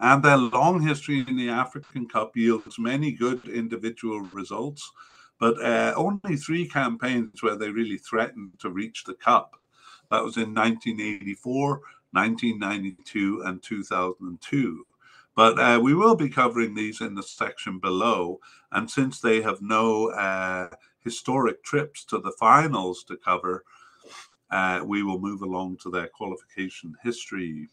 [0.00, 4.90] And their long history in the African Cup yields many good individual results,
[5.42, 9.56] but uh, only three campaigns where they really threatened to reach the Cup.
[10.08, 11.80] That was in 1984,
[12.12, 14.86] 1992, and 2002.
[15.34, 18.38] But uh, we will be covering these in the section below.
[18.70, 20.68] And since they have no uh,
[21.00, 23.64] historic trips to the finals to cover,
[24.52, 27.68] uh, we will move along to their qualification history.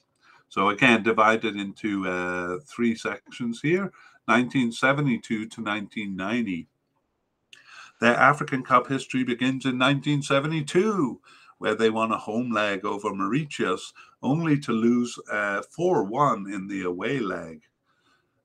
[0.48, 3.92] So again, divided into uh, three sections here,
[4.26, 6.68] 1972 to 1990.
[8.00, 11.20] Their African Cup history begins in 1972,
[11.58, 16.68] where they won a home leg over Mauritius, only to lose 4 uh, 1 in
[16.68, 17.62] the away leg.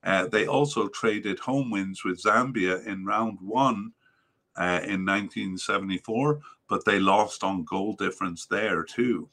[0.02, 3.92] Uh, they also traded home wins with Zambia in round one
[4.56, 9.28] uh, in 1974, but they lost on goal difference there too.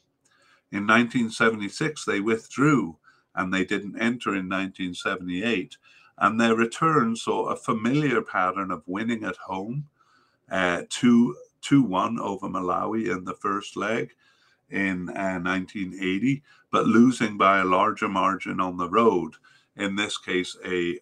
[0.72, 2.98] In 1976, they withdrew
[3.36, 5.78] and they didn't enter in 1978.
[6.18, 9.88] And their return saw a familiar pattern of winning at home,
[10.52, 14.12] uh, 2 2 1 over Malawi in the first leg
[14.70, 19.34] in uh, 1980, but losing by a larger margin on the road.
[19.78, 20.98] In this case, a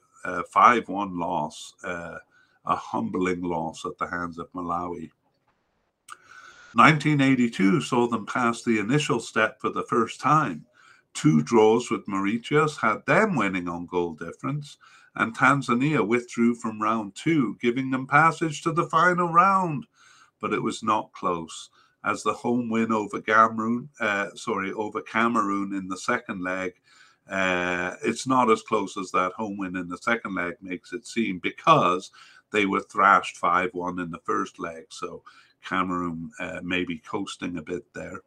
[0.52, 2.18] 5 1 loss, uh,
[2.66, 5.10] a humbling loss at the hands of Malawi.
[6.74, 10.66] 1982 saw them pass the initial step for the first time.
[11.16, 14.78] Two draws with Mauritius had them winning on goal difference,
[15.16, 19.86] and Tanzania withdrew from round two, giving them passage to the final round.
[20.42, 21.70] But it was not close,
[22.06, 26.74] as the home win over Cameroon, uh, sorry, over Cameroon in the second leg.
[27.30, 31.06] Uh, it's not as close as that home win in the second leg makes it
[31.06, 32.12] seem because
[32.52, 34.86] they were thrashed 5 1 in the first leg.
[34.90, 35.24] So
[35.68, 38.22] Cameroon uh, maybe coasting a bit there.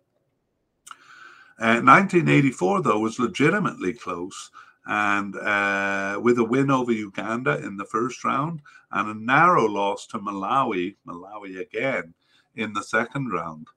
[1.59, 4.51] Uh, 1984, though, was legitimately close,
[4.87, 10.07] and uh, with a win over Uganda in the first round and a narrow loss
[10.09, 12.15] to Malawi, Malawi again,
[12.57, 13.69] in the second round.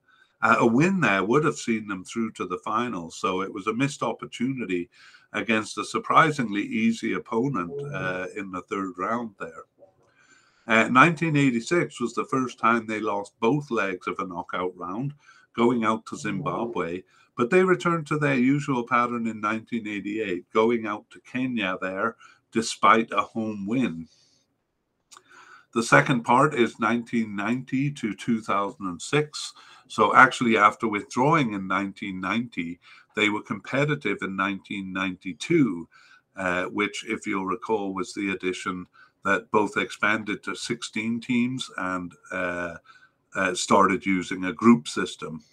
[0.41, 3.67] Uh, a win there would have seen them through to the final, so it was
[3.67, 4.89] a missed opportunity
[5.33, 9.63] against a surprisingly easy opponent uh, in the third round there.
[10.65, 15.13] 1986 uh, was the first time they lost both legs of a knockout round,
[15.55, 17.03] going out to Zimbabwe,
[17.35, 22.15] but they returned to their usual pattern in 1988, going out to Kenya there
[22.51, 24.07] despite a home win.
[25.73, 29.53] The second part is 1990 to 2006.
[29.87, 32.79] So, actually, after withdrawing in 1990,
[33.15, 35.89] they were competitive in 1992,
[36.37, 38.85] uh, which, if you'll recall, was the addition
[39.25, 42.75] that both expanded to 16 teams and uh,
[43.35, 45.43] uh, started using a group system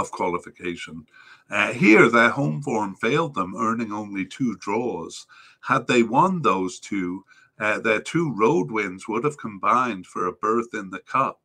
[0.00, 1.06] of qualification.
[1.50, 5.26] Uh, here, their home form failed them, earning only two draws.
[5.60, 7.24] Had they won those two,
[7.58, 11.40] uh, their two road wins would have combined for a berth in the cup.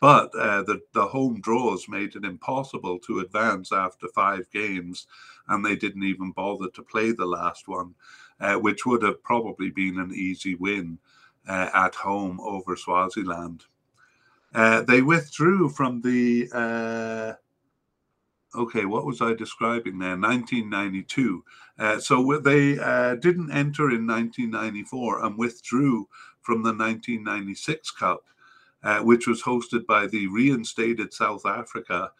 [0.00, 5.06] But uh, the, the home draws made it impossible to advance after five games,
[5.48, 7.94] and they didn't even bother to play the last one
[8.40, 10.98] uh, which would have probably been an easy win
[11.48, 13.64] uh, at home over Swaziland.
[14.54, 17.36] Uh, they withdrew from the.
[18.54, 20.16] Uh, okay, what was I describing there?
[20.16, 21.44] 1992.
[21.78, 26.08] Uh, so they uh, didn't enter in 1994 and withdrew
[26.40, 28.24] from the 1996 Cup,
[29.02, 32.12] which was hosted by the reinstated South Africa.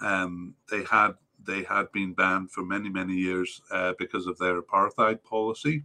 [0.00, 1.14] Um, they had
[1.46, 5.84] they had been banned for many, many years uh, because of their apartheid policy.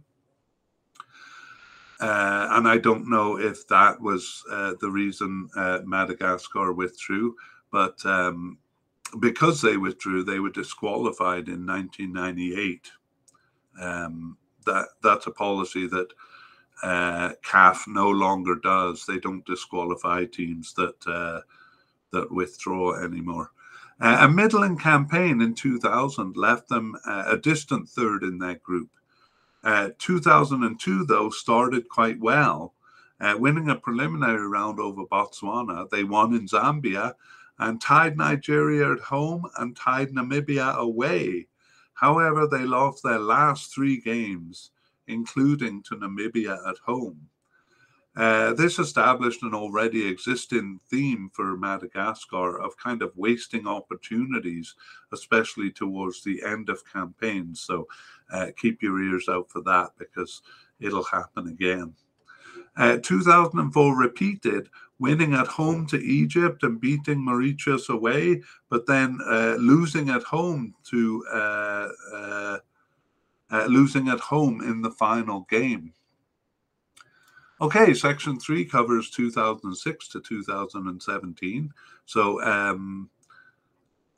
[2.00, 7.36] Uh, and I don't know if that was uh, the reason uh, Madagascar withdrew,
[7.70, 8.58] but um,
[9.20, 12.90] because they withdrew, they were disqualified in 1998
[13.80, 14.36] Um,
[14.66, 16.08] that that's a policy that
[16.82, 19.06] uh, CAF no longer does.
[19.06, 21.40] They don't disqualify teams that uh,
[22.12, 23.50] that withdraw anymore.
[24.00, 28.90] Uh, a middling campaign in 2000 left them uh, a distant third in that group.
[29.64, 32.74] Uh, 2002, though, started quite well,
[33.20, 35.88] uh, winning a preliminary round over Botswana.
[35.90, 37.14] They won in Zambia
[37.58, 41.46] and tied Nigeria at home and tied Namibia away.
[41.94, 44.70] However, they lost their last three games,
[45.06, 47.28] including to Namibia at home.
[48.14, 54.74] Uh, this established an already existing theme for Madagascar of kind of wasting opportunities,
[55.12, 57.62] especially towards the end of campaigns.
[57.62, 57.88] So
[58.30, 60.42] uh, keep your ears out for that because
[60.78, 61.94] it'll happen again.
[62.76, 64.68] Uh, 2004 repeated,
[65.02, 68.40] winning at home to Egypt and beating Mauritius away,
[68.70, 71.88] but then uh, losing at home to uh,
[73.52, 75.92] uh, losing at home in the final game.
[77.60, 81.70] Okay, section three covers 2006 to 2017.
[82.06, 83.10] So, um,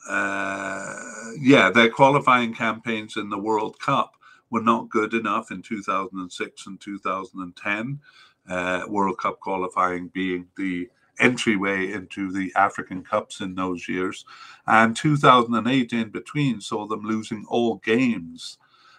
[0.08, 0.94] uh,
[1.40, 4.14] yeah, their qualifying campaigns in the World Cup
[4.50, 8.00] were not good enough in 2006 and 2010.
[8.48, 10.88] Uh, World Cup qualifying being the
[11.20, 14.24] entryway into the African Cups in those years.
[14.66, 18.58] And 2008 in between saw them losing all games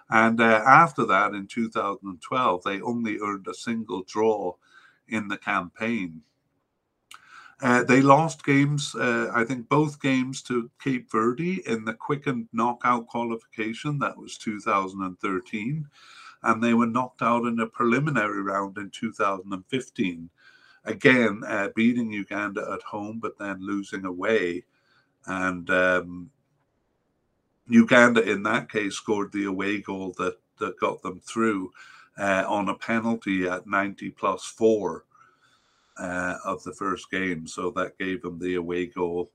[0.10, 4.54] and uh, after that, in 2012, they only earned a single draw
[5.08, 6.22] in the campaign.
[7.62, 12.50] Uh, they lost games, uh, I think both games to Cape Verde in the quickened
[12.52, 15.88] knockout qualification, that was 2013.
[16.46, 20.30] And they were knocked out in a preliminary round in 2015.
[20.86, 24.64] Again, uh, beating Uganda at home, but then losing away.
[25.26, 26.30] And um,
[27.68, 31.72] Uganda, in that case, scored the away goal that, that got them through
[32.18, 35.06] uh, on a penalty at 90 plus four
[35.98, 37.48] uh, of the first game.
[37.48, 39.32] So that gave them the away goal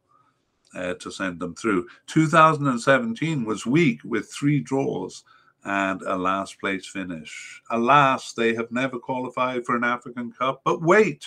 [0.74, 1.88] uh, to send them through.
[2.06, 5.24] 2017 was weak with three draws
[5.64, 7.62] and a last place finish.
[7.70, 10.62] Alas, they have never qualified for an African Cup.
[10.64, 11.26] But wait,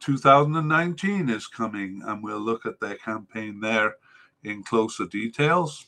[0.00, 3.96] 2019 is coming, and we'll look at their campaign there
[4.42, 5.86] in closer details.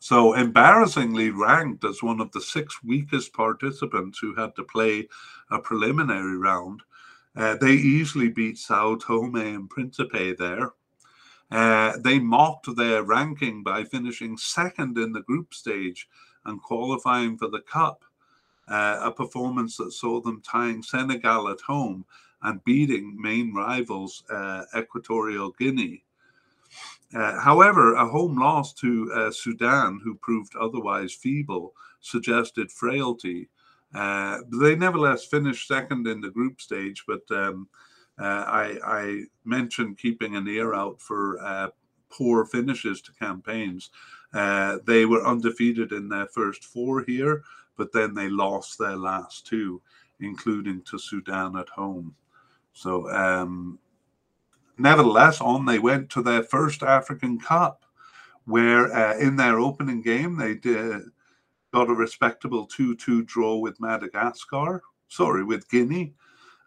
[0.00, 5.08] So, embarrassingly ranked as one of the six weakest participants who had to play
[5.50, 6.82] a preliminary round,
[7.34, 10.72] uh, they easily beat Sao Tome and Principe there.
[11.50, 16.08] Uh, they mocked their ranking by finishing second in the group stage
[16.44, 18.04] and qualifying for the Cup,
[18.68, 22.04] uh, a performance that saw them tying Senegal at home
[22.42, 26.02] and beating main rivals uh, Equatorial Guinea.
[27.14, 33.48] Uh, however, a home loss to uh, Sudan, who proved otherwise feeble, suggested frailty.
[33.92, 37.68] They nevertheless finished second in the group stage, but um,
[38.18, 41.68] I, I, mentioned keeping an ear out for uh,
[42.10, 43.90] poor finishes to campaigns.
[44.32, 47.42] they were undefeated in their first four here,
[47.76, 49.80] but then they lost their last two,
[50.20, 52.14] including to Sudan at home.
[52.72, 53.78] So um,
[54.78, 57.84] nevertheless, on they went to their first African Cup,
[58.44, 61.02] where uh, in their opening game they did,
[61.72, 66.14] got a respectable 2 2 draw with Madagascar, sorry, with Guinea.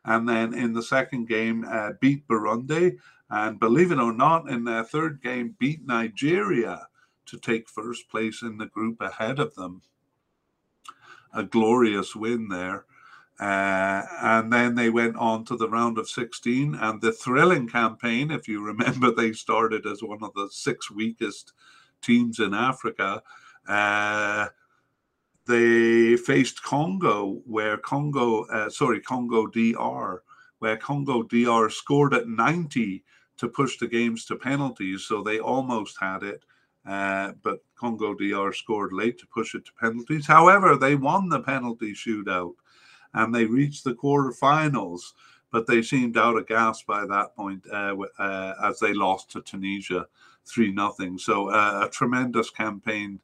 [0.05, 2.97] And then in the second game, uh, beat Burundi.
[3.29, 6.87] And believe it or not, in their third game, beat Nigeria
[7.27, 9.81] to take first place in the group ahead of them.
[11.33, 12.85] A glorious win there.
[13.39, 18.31] Uh, and then they went on to the round of 16 and the thrilling campaign.
[18.31, 21.53] If you remember, they started as one of the six weakest
[22.01, 23.21] teams in Africa.
[23.67, 24.47] Uh,
[25.49, 30.21] they faced Congo, where Congo, uh, sorry, Congo DR,
[30.59, 33.03] where Congo DR scored at 90
[33.37, 35.05] to push the games to penalties.
[35.05, 36.43] So they almost had it.
[36.85, 40.27] Uh, but Congo DR scored late to push it to penalties.
[40.27, 42.53] However, they won the penalty shootout
[43.15, 45.01] and they reached the quarterfinals,
[45.51, 49.41] but they seemed out of gas by that point uh, uh, as they lost to
[49.41, 50.05] Tunisia
[50.45, 51.17] three nothing.
[51.17, 53.19] So uh, a tremendous campaign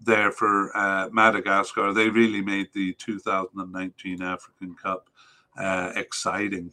[0.00, 1.92] there for uh, Madagascar.
[1.92, 5.08] They really made the 2019 African Cup
[5.56, 6.72] uh, exciting.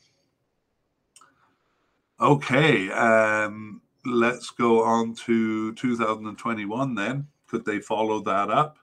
[2.20, 7.28] Okay, um, let's go on to 2021 then.
[7.48, 8.78] Could they follow that up?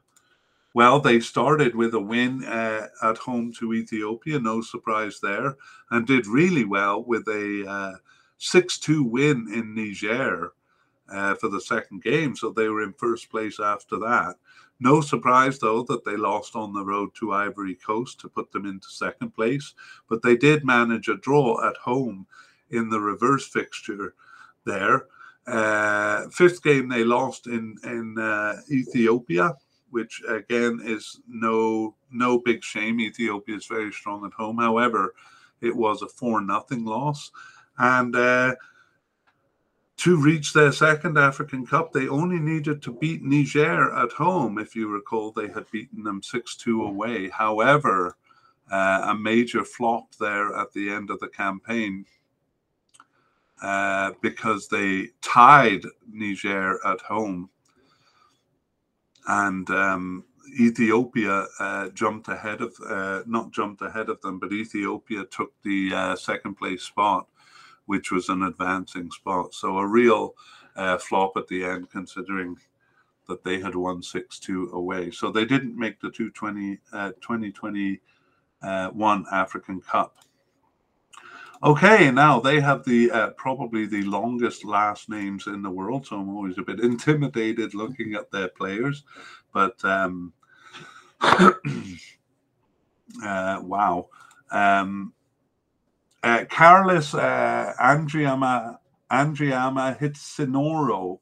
[0.74, 5.56] Well, they started with a win uh, at home to Ethiopia, no surprise there,
[5.90, 7.92] and did really well with a uh,
[8.38, 10.52] 6 2 win in Niger
[11.12, 12.36] uh, for the second game.
[12.36, 14.36] So they were in first place after that.
[14.80, 18.64] No surprise, though, that they lost on the road to Ivory Coast to put them
[18.64, 19.74] into second place,
[20.08, 22.26] but they did manage a draw at home
[22.70, 24.14] in the reverse fixture
[24.64, 25.06] there.
[25.46, 29.54] Uh, fifth game they lost in in uh, Ethiopia,
[29.90, 33.00] which again is no no big shame.
[33.00, 34.58] Ethiopia is very strong at home.
[34.58, 35.14] However,
[35.60, 37.30] it was a four nothing loss,
[37.78, 38.54] and uh,
[39.98, 44.58] to reach their second African Cup, they only needed to beat Niger at home.
[44.58, 47.28] If you recall, they had beaten them 6 2 away.
[47.30, 48.16] However,
[48.70, 52.04] uh, a major flop there at the end of the campaign
[53.60, 57.50] uh, because they tied Niger at home.
[59.26, 60.24] And um,
[60.60, 65.90] Ethiopia uh, jumped ahead of, uh, not jumped ahead of them, but Ethiopia took the
[65.92, 67.26] uh, second place spot
[67.88, 69.54] which was an advancing spot.
[69.54, 70.34] So a real
[70.76, 72.58] uh, flop at the end, considering
[73.28, 75.10] that they had won 6 2 away.
[75.10, 78.00] So they didn't make the 220, uh, 2021
[78.62, 78.90] uh,
[79.32, 80.18] African Cup.
[81.62, 86.16] Okay, now they have the uh, probably the longest last names in the world, so
[86.16, 89.04] I'm always a bit intimidated looking at their players.
[89.54, 90.34] But um,
[91.20, 91.50] uh,
[93.24, 94.08] wow,
[94.50, 95.14] um,
[96.22, 98.78] uh, Carlos uh, Andriama
[99.10, 101.20] Andriama Hitsinoro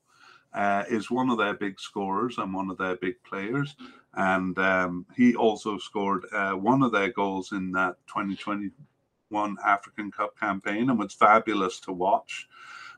[0.55, 3.76] uh, is one of their big scorers and one of their big players,
[4.14, 10.38] and um, he also scored uh, one of their goals in that 2021 African Cup
[10.38, 12.49] campaign and was fabulous to watch.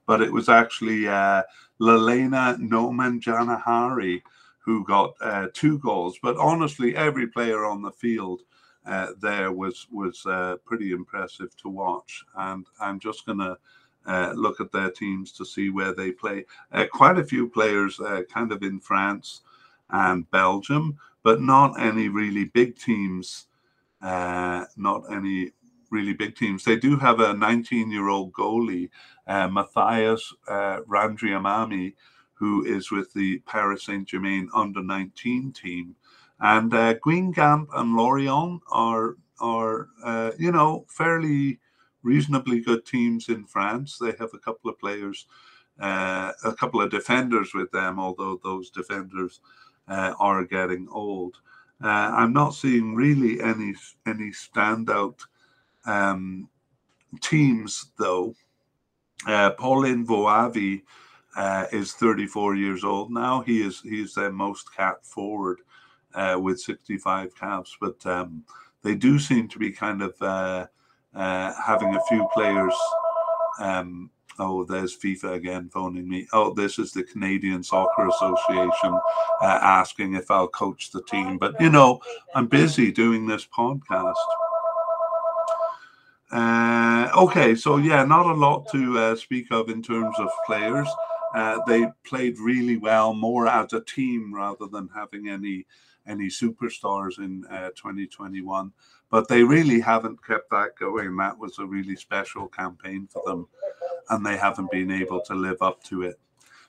[0.07, 1.43] But it was actually uh,
[1.81, 4.23] Lalaina Nomenjanahary
[4.69, 6.19] who got uh, two goals.
[6.23, 8.43] But honestly, every player on the field
[8.89, 12.25] uh, there was was uh, pretty impressive to watch.
[12.37, 13.59] And I'm just going to
[14.07, 16.47] uh, look at their teams to see where they play.
[16.73, 19.43] Uh, quite a few players, uh, kind of in France
[19.91, 23.47] and Belgium, but not any really big teams.
[24.01, 25.53] not any
[25.91, 26.65] really big teams.
[26.65, 28.89] They do have a 19 year old goalie,
[29.27, 31.95] Matthias Randriamamy,
[32.33, 35.97] who is with the Paris Saint Germain under 19 team.
[36.41, 41.59] And uh, Guingamp and Lorient are are uh, you know fairly
[42.03, 43.99] reasonably good teams in France.
[43.99, 45.27] They have a couple of players,
[45.81, 49.41] uh, a couple of defenders with them, although those defenders
[49.89, 51.37] uh, are getting old.
[51.83, 53.75] Uh, I'm not seeing really any
[54.07, 55.21] any standout
[55.87, 56.49] um,
[57.21, 58.35] teams though.
[59.27, 60.83] Uh, Paulin Voavy
[61.37, 63.41] uh, is 34 years old now.
[63.41, 65.61] He is he is their most capped forward
[66.15, 68.45] uh, with 65 caps, but um,
[68.83, 70.67] they do seem to be kind of uh,
[71.15, 72.75] uh, having a few players.
[73.59, 76.27] Um, oh, there's FIFA again phoning me.
[76.33, 78.99] Oh, this is the Canadian Soccer Association
[79.43, 81.39] uh, asking if I'll coach the team.
[81.39, 82.01] But you know,
[82.35, 84.15] I'm busy doing this podcast.
[86.31, 90.89] Uh, okay, so yeah, not a lot to uh, speak of in terms of players.
[91.35, 95.67] Uh, they played really well, more as a team rather than having any
[96.09, 98.73] any superstars in uh, 2021.
[99.11, 101.17] But they really haven't kept that going.
[101.17, 103.47] That was a really special campaign for them,
[104.11, 106.19] and they haven't been able to live up to it.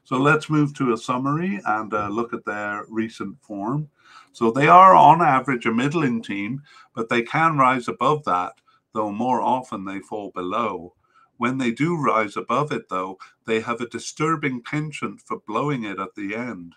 [0.03, 3.89] So let's move to a summary and uh, look at their recent form.
[4.31, 6.63] So they are on average a middling team,
[6.95, 8.53] but they can rise above that,
[8.93, 10.93] though more often they fall below.
[11.37, 15.99] When they do rise above it, though, they have a disturbing penchant for blowing it
[15.99, 16.75] at the end.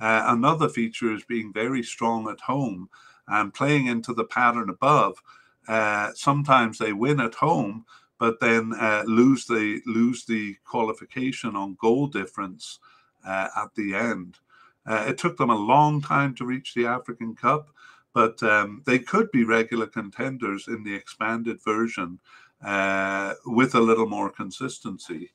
[0.00, 2.88] Uh, another feature is being very strong at home
[3.28, 5.22] and playing into the pattern above.
[5.68, 7.84] Uh, sometimes they win at home,
[8.18, 12.80] but then uh, lose the lose the qualification on goal difference
[13.26, 14.38] uh, at the end.
[14.86, 17.70] Uh, it took them a long time to reach the African Cup,
[18.12, 22.18] but um, they could be regular contenders in the expanded version
[22.62, 25.32] uh, with a little more consistency.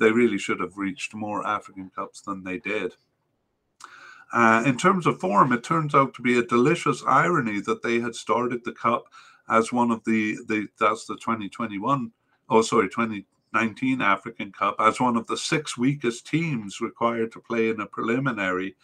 [0.00, 2.94] they really should have reached more African Cups than they did.
[4.32, 8.00] Uh, in terms of form, it turns out to be a delicious irony that they
[8.00, 9.06] had started the cup
[9.48, 12.10] as one of the the that's the 2021
[12.48, 17.68] oh sorry 2019 African Cup as one of the six weakest teams required to play
[17.68, 18.76] in a preliminary.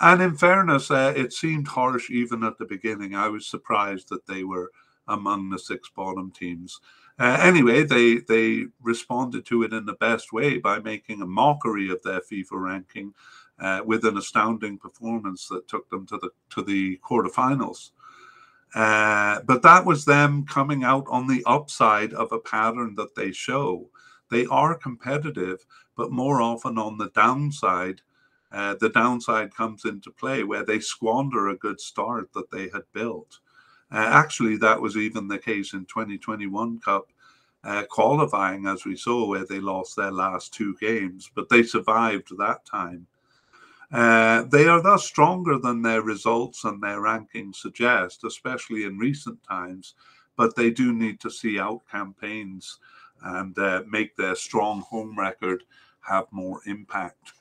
[0.00, 3.14] And in fairness, uh, it seemed harsh even at the beginning.
[3.14, 4.70] I was surprised that they were
[5.08, 6.80] among the six bottom teams.
[7.18, 11.90] Uh, anyway, they they responded to it in the best way by making a mockery
[11.90, 13.14] of their FIFA ranking
[13.60, 17.90] uh, with an astounding performance that took them to the to the quarterfinals.
[18.74, 23.32] Uh, but that was them coming out on the upside of a pattern that they
[23.32, 23.88] show.
[24.30, 25.64] They are competitive,
[25.96, 28.02] but more often on the downside
[28.52, 32.82] uh, the downside comes into play where they squander a good start that they had
[32.92, 33.40] built.
[33.90, 37.08] Uh, actually, that was even the case in 2021 Cup
[37.64, 42.28] uh, qualifying, as we saw, where they lost their last two games, but they survived
[42.38, 43.06] that time.
[43.92, 49.42] Uh, they are thus stronger than their results and their rankings suggest, especially in recent
[49.44, 49.94] times,
[50.36, 52.78] but they do need to see out campaigns
[53.22, 55.62] and uh, make their strong home record
[56.00, 57.32] have more impact.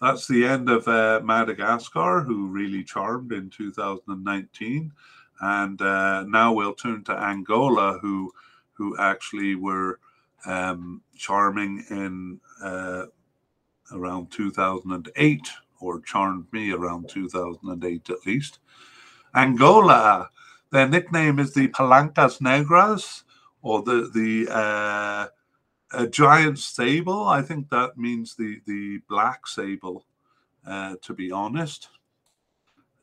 [0.00, 4.92] That's the end of uh, Madagascar, who really charmed in 2019.
[5.40, 8.32] And uh, now we'll turn to Angola, who
[8.72, 10.00] who actually were
[10.44, 13.06] um, charming in uh,
[13.92, 15.48] around 2008,
[15.80, 18.58] or charmed me around 2008 at least.
[19.34, 20.30] Angola,
[20.70, 23.22] their nickname is the Palancas Negras,
[23.62, 25.26] or the the uh,
[25.92, 27.24] a giant sable.
[27.24, 30.04] I think that means the the black sable.
[30.64, 31.88] Uh, to be honest,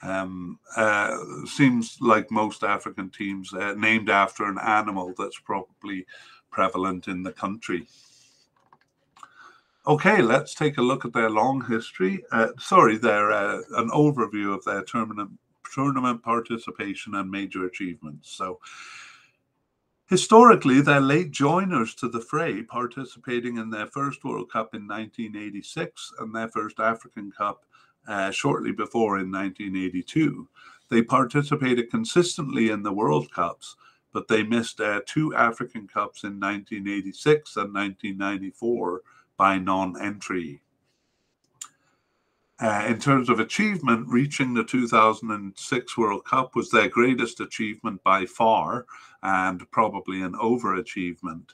[0.02, 6.06] um, uh, seems like most African teams uh, named after an animal that's probably
[6.52, 7.86] prevalent in the country.
[9.88, 12.24] Okay, let's take a look at their long history.
[12.32, 15.32] Uh, sorry, their uh, an overview of their tournament
[15.74, 18.30] tournament participation and major achievements.
[18.32, 18.60] So,
[20.08, 26.14] historically, they're late joiners to the fray, participating in their first World Cup in 1986
[26.20, 27.66] and their first African Cup
[28.08, 30.48] uh, shortly before in 1982.
[30.90, 33.76] They participated consistently in the World Cups,
[34.12, 39.02] but they missed uh, two African Cups in 1986 and 1994
[39.40, 40.62] by non entry.
[42.60, 48.26] Uh, in terms of achievement, reaching the 2006 World Cup was their greatest achievement by
[48.26, 48.86] far
[49.24, 51.52] and probably an overachievement.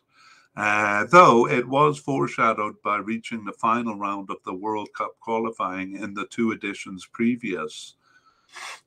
[0.58, 5.96] Uh, though it was foreshadowed by reaching the final round of the World Cup qualifying
[5.96, 7.96] in the two editions previous.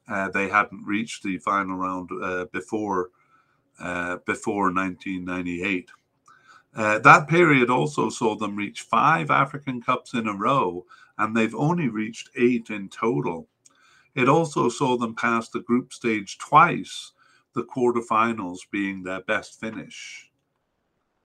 [0.09, 3.11] Uh, they hadn't reached the final round uh, before
[3.79, 5.91] uh, before 1998.
[6.79, 10.87] Uh, that period also saw them reach five African Cups in a row,
[11.19, 13.49] and they've only reached eight in total.
[14.15, 17.11] It also saw them pass the group stage twice,
[17.53, 20.31] the quarterfinals being their best finish.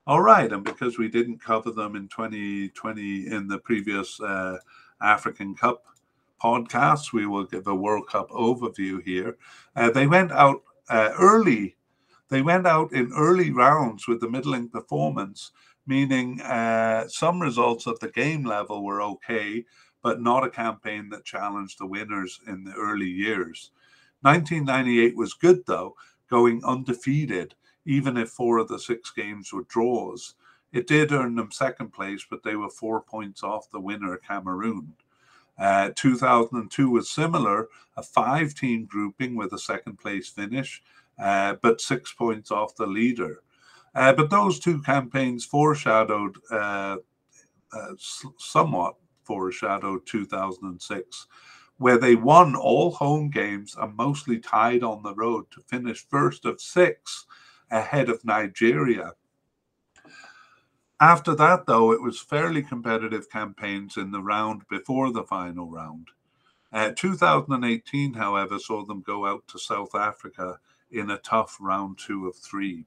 [0.07, 4.57] All right, and because we didn't cover them in 2020 in the previous uh,
[5.03, 5.85] African Cup
[6.41, 9.37] podcast, we will give a World Cup overview here.
[9.75, 11.75] Uh, they went out uh, early.
[12.33, 15.51] They went out in early rounds with the middling performance,
[15.85, 19.65] meaning uh, some results at the game level were okay,
[20.01, 23.69] but not a campaign that challenged the winners in the early years.
[24.21, 25.93] 1998 was good though,
[26.27, 27.53] going undefeated
[27.85, 30.33] even if four of the six games were draws.
[30.71, 34.93] It did earn them second place, but they were four points off the winner, Cameroon.
[35.59, 40.81] Uh, 2002 was similar, a five team grouping with a second place finish,
[41.19, 43.43] uh, but six points off the leader.
[43.95, 46.97] Uh, but those two campaigns foreshadowed, uh,
[47.71, 47.93] uh,
[48.37, 51.27] somewhat foreshadowed 2006,
[51.77, 56.45] where they won all home games and mostly tied on the road to finish first
[56.45, 57.25] of six
[57.71, 59.13] ahead of Nigeria.
[60.99, 66.07] After that, though, it was fairly competitive campaigns in the round before the final round.
[66.71, 70.59] Uh, 2018, however, saw them go out to South Africa
[70.93, 72.85] in a tough round two of three.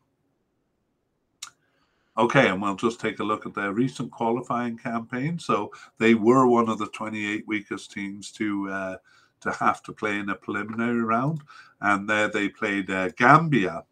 [2.18, 5.38] Okay, and we'll just take a look at their recent qualifying campaign.
[5.38, 8.96] So they were one of the 28 weakest teams to uh,
[9.42, 11.42] to have to play in a preliminary round,
[11.82, 13.84] and there they played uh, Gambia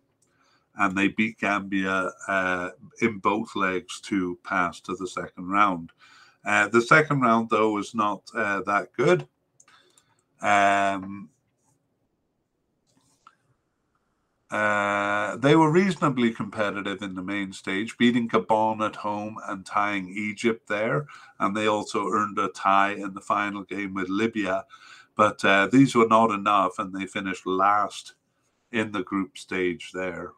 [0.76, 5.92] and they beat Gambia uh, in both legs to pass to the second round.
[6.44, 9.26] Uh, the second round, though, was not uh, that good.
[10.42, 11.30] Um,
[14.54, 20.08] uh, they were reasonably competitive in the main stage, beating Gabon at home and tying
[20.16, 21.06] Egypt there.
[21.40, 24.64] And they also earned a tie in the final game with Libya.
[25.16, 28.14] But uh, these were not enough, and they finished last
[28.70, 30.34] in the group stage there.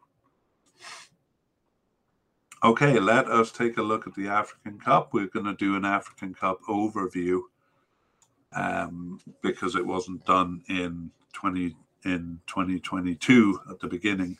[2.63, 5.13] Okay, let us take a look at the African Cup.
[5.13, 7.41] We're going to do an African Cup overview
[8.55, 14.37] um, because it wasn't done in 20 in 2022 at the beginning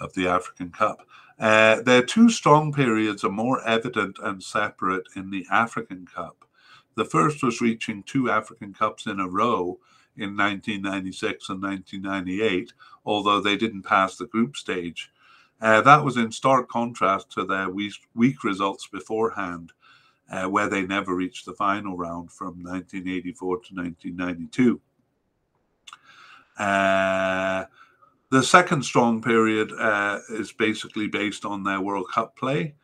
[0.00, 1.02] of the African Cup.
[1.38, 6.44] Uh, their two strong periods are more evident and separate in the African Cup.
[6.96, 9.78] The first was reaching two African Cups in a row
[10.16, 12.72] in 1996 and 1998,
[13.06, 15.10] although they didn't pass the group stage.
[15.60, 19.72] Uh, that was in stark contrast to their weak, results beforehand.
[20.30, 24.80] uh, where they never reached the final round from 1984 to 1992.
[26.58, 27.64] Uh,
[28.30, 32.74] the second strong period uh, is basically based on their World Cup play.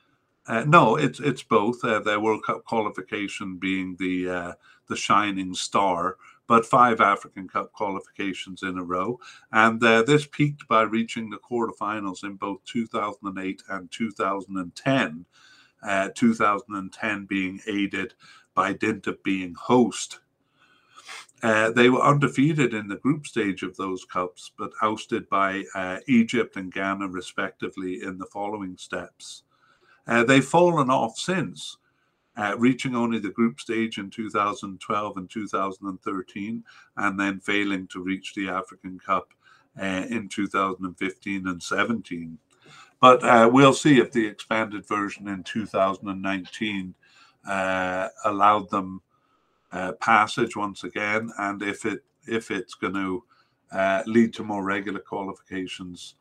[0.47, 1.85] Uh, no, it's it's both.
[1.85, 4.53] Uh, their World Cup qualification being the uh,
[4.89, 6.17] the shining star,
[6.47, 9.19] but five African Cup qualifications in a row,
[9.53, 15.27] and this peaked by reaching the quarterfinals in both 2008 and 2010.
[16.15, 18.15] 2010 being aided
[18.55, 20.21] by dint of being host
[21.45, 25.99] uh, they were undefeated in the group stage of those cups, but ousted by uh,
[26.09, 29.43] Egypt and Ghana, respectively, in the following steps.
[30.07, 31.77] Uh, they've fallen off since,
[32.39, 36.65] uh, reaching only the group stage in 2012 and 2013,
[36.97, 39.35] and then failing to reach the African Cup
[39.79, 42.39] uh, in 2015 and 17.
[43.03, 46.95] But we'll see if the expanded version in 2019
[47.45, 49.03] allowed them
[49.75, 53.23] uh, passage once again, and if it if it's going to
[53.73, 56.15] uh, lead to more regular qualifications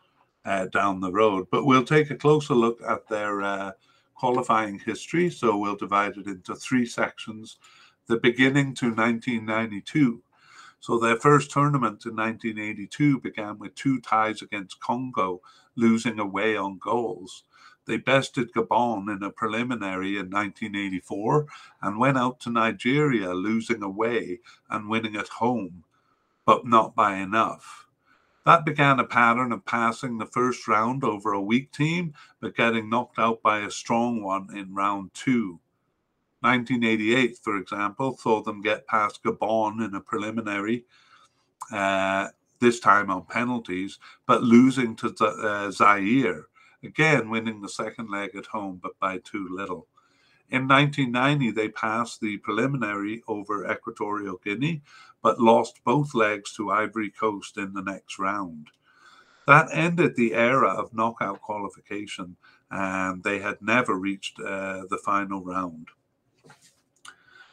[0.44, 1.48] uh, down the road.
[1.52, 3.72] But we'll take a closer look at their uh,
[4.16, 5.30] qualifying history.
[5.30, 7.60] So we'll divide it into three sections.
[8.08, 10.22] The beginning to 1992.
[10.80, 15.42] So their first tournament in 1982 began with two ties against Congo,
[15.76, 17.44] losing away on goals.
[17.86, 21.48] They bested Gabon in a preliminary in 1984
[21.82, 25.84] and went out to Nigeria, losing away and winning at home,
[26.46, 27.88] but not by enough.
[28.46, 32.90] That began a pattern of passing the first round over a weak team, but getting
[32.90, 35.60] knocked out by a strong one in round two.
[36.42, 40.84] 1988, for example, saw them get past Gabon in a preliminary,
[41.72, 42.30] uh,
[42.60, 46.48] this time on penalties, but losing to uh, Zaire
[46.84, 49.88] again winning the second leg at home, but by too little.
[50.50, 54.82] In 1990, they passed the preliminary over Equatorial Guinea,
[55.22, 58.68] but lost both legs to Ivory Coast in the next round.
[59.48, 62.38] That ended the era of knockout qualification,
[62.70, 65.88] and they had never reached uh, the final round.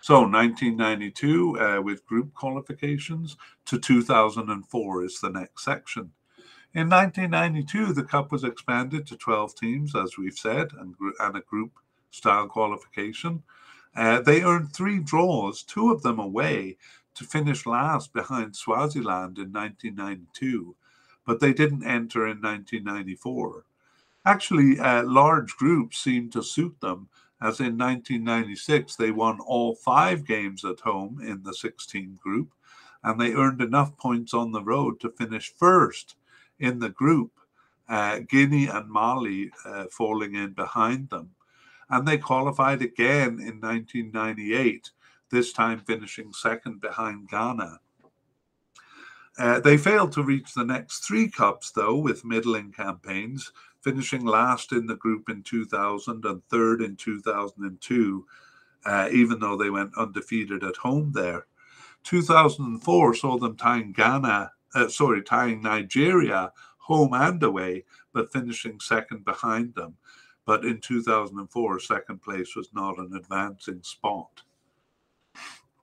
[0.03, 6.12] So 1992 uh, with group qualifications to 2004 is the next section.
[6.73, 11.41] In 1992, the Cup was expanded to 12 teams, as we've said, and, and a
[11.41, 11.73] group
[12.12, 13.43] style qualification.
[13.97, 16.77] Uh, they earned three draws, two of them away,
[17.16, 20.77] to finish last behind Swaziland in 1992,
[21.27, 23.64] but they didn't enter in 1994.
[24.25, 27.09] Actually, uh, large groups seemed to suit them,
[27.43, 32.55] as in 1996 they won all five games at home in the 16 group,
[33.03, 36.14] and they earned enough points on the road to finish first
[36.61, 37.32] in the group,
[37.88, 41.30] uh, Guinea and Mali uh, falling in behind them.
[41.88, 44.90] And they qualified again in 1998,
[45.30, 47.80] this time finishing second behind Ghana.
[49.38, 53.50] Uh, they failed to reach the next three cups, though, with middling campaigns,
[53.80, 58.26] finishing last in the group in 2000 and third in 2002,
[58.84, 61.46] uh, even though they went undefeated at home there.
[62.04, 69.25] 2004 saw them tying Ghana uh, sorry, tying Nigeria home and away, but finishing second
[69.25, 69.97] behind them.
[70.45, 74.43] But in 2004, second place was not an advancing spot.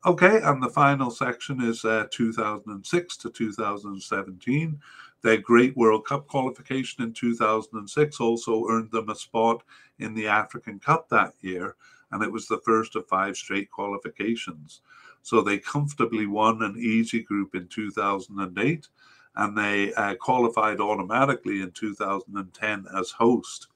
[0.05, 4.79] Okay, and the final section is uh, 2006 to 2017.
[5.21, 9.63] Their Great World Cup qualification in 2006 also earned them a spot
[9.99, 11.75] in the African Cup that year,
[12.11, 14.81] and it was the first of five straight qualifications.
[15.23, 18.87] So they comfortably won an easy group in 2008
[19.35, 23.67] and they uh, qualified automatically in 2010 as host.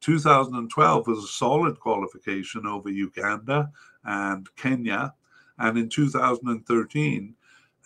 [0.00, 3.70] 2012 was a solid qualification over Uganda
[4.04, 5.14] and Kenya.
[5.58, 7.34] And in 2013,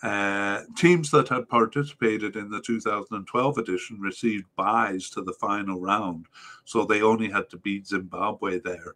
[0.03, 6.25] uh, teams that had participated in the 2012 edition received byes to the final round,
[6.65, 8.95] so they only had to beat Zimbabwe there.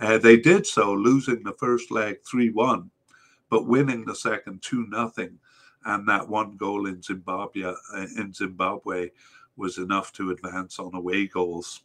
[0.00, 2.90] Uh, they did so, losing the first leg 3 1
[3.50, 5.38] but winning the second two nothing,
[5.84, 7.74] and that one goal in Zimbabwe uh,
[8.16, 9.10] in Zimbabwe
[9.56, 11.82] was enough to advance on away goals.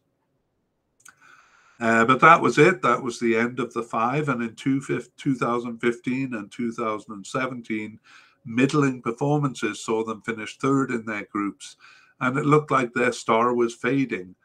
[1.79, 2.81] Uh, but that was it.
[2.81, 4.29] That was the end of the five.
[4.29, 4.81] And in two,
[5.17, 7.99] 2015 and 2017,
[8.45, 11.75] middling performances saw them finish third in their groups.
[12.21, 14.35] And it looked like their star was fading.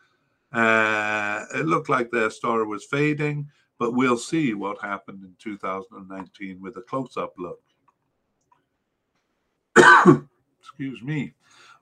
[0.53, 3.49] Uh, it looked like their star was fading.
[3.81, 7.63] But we'll see what happened in 2019 with a close up look.
[10.61, 11.33] Excuse me.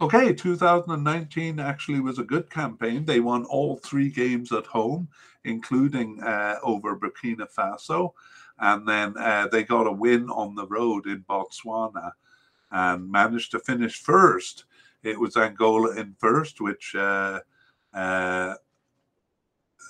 [0.01, 3.05] Okay, 2019 actually was a good campaign.
[3.05, 5.09] They won all three games at home,
[5.43, 8.13] including uh, over Burkina Faso.
[8.61, 12.13] And then uh, they got a win on the road in Botswana
[12.71, 14.67] and managed to finish first.
[15.03, 17.41] It was Angola in first, which, uh,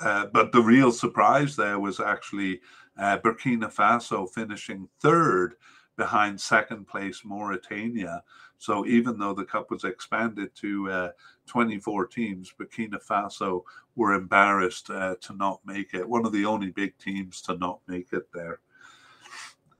[0.00, 2.60] uh, but the real surprise there was actually
[2.98, 5.54] uh, Burkina Faso finishing third
[5.96, 8.22] behind second place Mauritania.
[8.58, 11.10] So even though the cup was expanded to uh,
[11.46, 13.62] 24 teams, Burkina Faso
[13.94, 16.08] were embarrassed uh, to not make it.
[16.08, 18.60] One of the only big teams to not make it there.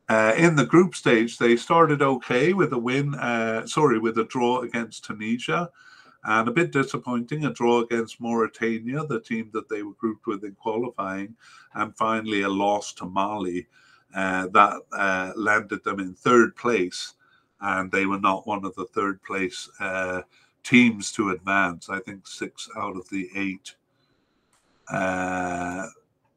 [0.09, 4.25] Uh, in the group stage, they started okay with a win, uh, sorry, with a
[4.25, 5.71] draw against Tunisia,
[6.29, 10.45] and a bit disappointing, a draw against Mauritania, the team that they were grouped with
[10.45, 11.35] in qualifying,
[11.72, 13.66] and finally a loss to Mali.
[14.14, 17.14] Uh, that uh, landed them in third place,
[17.62, 20.20] and they were not one of the third place uh,
[20.64, 21.89] teams to advance.
[21.89, 23.74] I think six out of the eight
[24.93, 25.87] uh,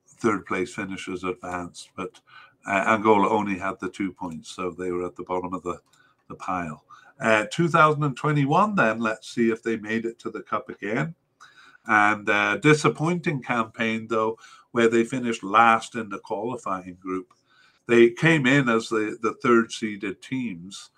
[0.07, 2.17] third place finishers advanced, but
[2.65, 5.81] uh, Angola only had the two points, so they were at the bottom of the,
[6.29, 6.85] the pile.
[7.21, 11.13] Uh, 2021, then let's see if they made it to the cup again.
[11.85, 14.37] And uh, disappointing campaign though,
[14.71, 17.33] where they finished last in the qualifying group.
[17.87, 20.91] They came in as the, the third seeded teams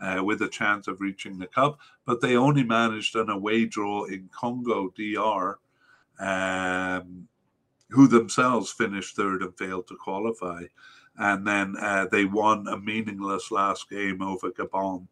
[0.00, 4.04] uh, with a chance of reaching the cup, but they only managed an away draw
[4.04, 5.58] in Congo DR,
[6.18, 7.28] um,
[7.90, 10.64] who themselves finished third and failed to qualify
[11.20, 15.06] and then uh, they won a meaningless last game over Gabon,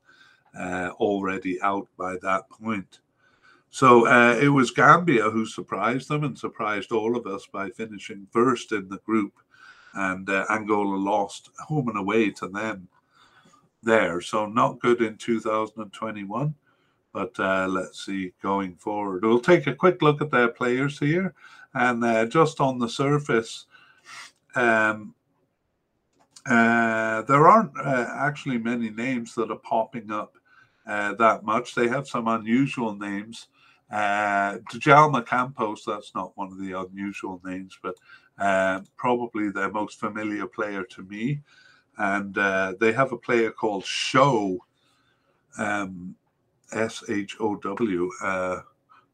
[0.59, 3.01] uh, already out by that point.
[3.71, 8.27] So uh, it was Gambia who surprised them and surprised all of us by finishing
[8.31, 9.35] first in the group,
[9.95, 12.89] and uh, Angola lost home and away to them
[13.83, 14.21] there.
[14.21, 16.55] So not good in 2021.
[17.13, 19.25] But uh, let's see going forward.
[19.25, 21.35] We'll take a quick look at their players here,
[21.75, 23.67] and uh, just on the surface,
[24.55, 25.15] um,
[26.49, 30.37] uh, there aren't uh, actually many names that are popping up
[30.87, 31.75] uh, that much.
[31.75, 33.49] They have some unusual names.
[33.91, 37.95] Uh, Djalma Campos, that's not one of the unusual names, but
[38.39, 41.41] uh, probably their most familiar player to me.
[41.97, 44.59] And uh, they have a player called Show,
[45.59, 46.15] um,
[46.73, 48.11] S H O W,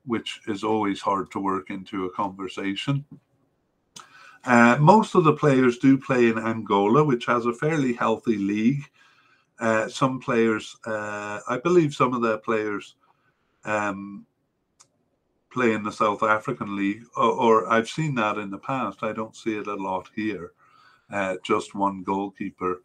[0.07, 3.05] which is always hard to work into a conversation.
[4.47, 8.85] Uh, most of the players do play in Angola, which has a fairly healthy league.
[9.59, 12.97] Uh, some players, uh, I believe, some of their players
[13.65, 14.27] um,
[15.51, 19.03] play in the South African league, or, or, I've seen that in the past.
[19.03, 20.53] I don't see it a lot here.
[21.11, 22.83] Uh, just one goalkeeper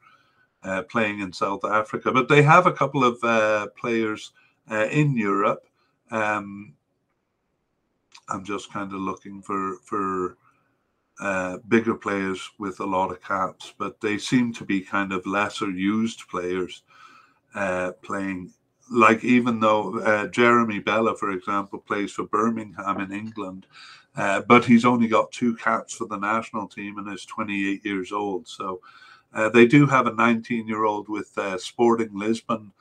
[0.64, 4.32] uh, playing in South Africa, but they have a couple of uh, players
[4.70, 5.66] in Europe.
[6.12, 6.76] Um,
[8.30, 10.38] I'm just kind of looking for for
[11.20, 15.26] uh, bigger players with a lot of caps, but they seem to be kind of
[15.26, 16.84] lesser used players
[17.54, 18.54] uh, playing.
[18.90, 23.68] Like even though uh, Jeremy Bela, for example, plays for Birmingham in England,
[24.16, 28.12] uh, but he's only got two caps for the national team and is 28 years
[28.12, 28.48] old.
[28.48, 28.82] So
[29.34, 32.72] uh, they do have a 19 year old with Sporting Lisbon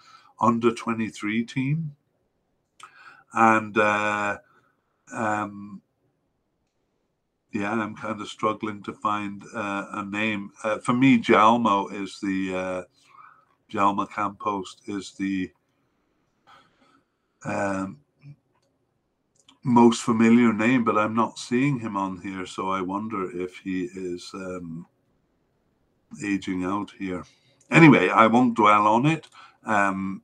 [0.40, 1.96] under 23 team,
[3.34, 3.76] and
[5.12, 5.82] um,
[7.58, 10.52] yeah, I'm kind of struggling to find uh, a name.
[10.62, 12.82] Uh, for me, Jalmo is the uh,
[13.72, 15.50] Djalma Campos is the
[17.44, 17.98] um,
[19.64, 23.84] most familiar name, but I'm not seeing him on here, so I wonder if he
[23.94, 24.86] is um,
[26.24, 27.24] aging out here.
[27.70, 29.26] Anyway, I won't dwell on it.
[29.66, 30.22] Um,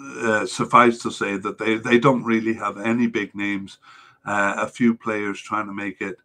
[0.00, 3.78] uh, suffice to say that they, they don't really have any big names
[4.24, 6.16] uh, a few players trying to make it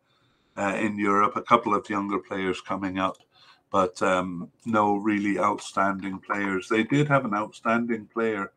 [0.58, 3.18] uh, in Europe, a couple of younger players coming up,
[3.72, 6.68] but um, no really outstanding players.
[6.68, 8.52] They did have an outstanding player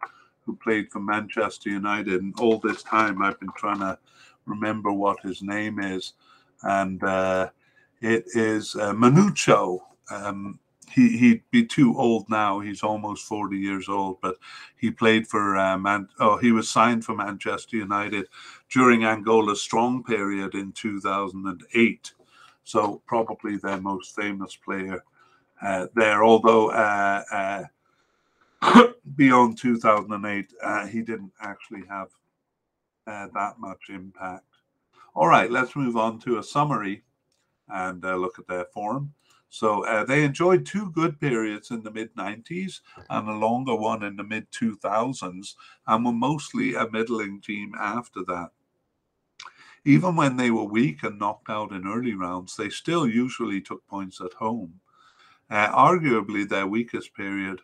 [0.44, 3.98] who played for Manchester United, and all this time I've been trying to
[4.46, 6.14] remember what his name is,
[6.62, 7.50] and uh,
[8.00, 9.80] it is uh, Manucho.
[10.10, 10.58] Um,
[10.90, 12.58] he he'd be too old now.
[12.58, 14.36] He's almost forty years old, but
[14.76, 16.08] he played for uh, Man.
[16.18, 18.26] Oh, he was signed for Manchester United
[18.72, 22.12] during Angola's strong period in two thousand and eight.
[22.64, 25.02] So probably their most famous player
[25.62, 26.24] uh, there.
[26.24, 27.64] Although uh,
[28.62, 28.84] uh
[29.16, 32.08] beyond two thousand and eight, uh, he didn't actually have
[33.06, 34.44] uh, that much impact.
[35.14, 37.02] All right, let's move on to a summary
[37.68, 39.12] and look at their form.
[39.50, 44.04] So uh, they enjoyed two good periods in the mid 90s and a longer one
[44.04, 45.54] in the mid 2000s,
[45.88, 48.50] and were mostly a middling team after that.
[49.84, 53.86] Even when they were weak and knocked out in early rounds, they still usually took
[53.86, 54.80] points at home.
[55.50, 57.60] Uh, arguably, their weakest period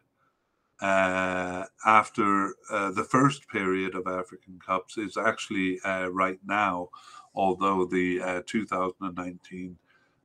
[0.81, 6.91] uh, after uh, the first period of African Cups is actually uh, right now,
[7.35, 9.77] although the uh, 2019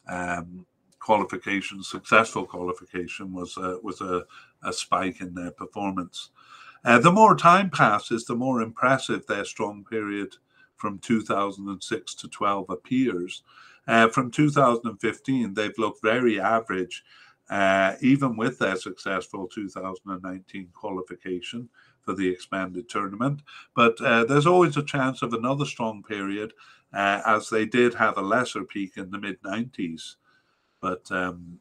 [0.09, 0.65] um,
[0.99, 4.25] qualification, successful qualification, was uh, was a,
[4.63, 6.31] a, spike in their performance.
[6.83, 10.35] Uh, the more time passes, the more impressive their strong period
[10.81, 13.43] from 2006 to 12 appears.
[13.87, 17.03] Uh, from 2015, they've looked very average,
[17.49, 21.69] uh, even with their successful 2019 qualification
[22.01, 23.41] for the expanded tournament.
[23.75, 26.53] But uh, there's always a chance of another strong period,
[26.93, 30.15] uh, as they did have a lesser peak in the mid 90s
[30.81, 31.59] but um,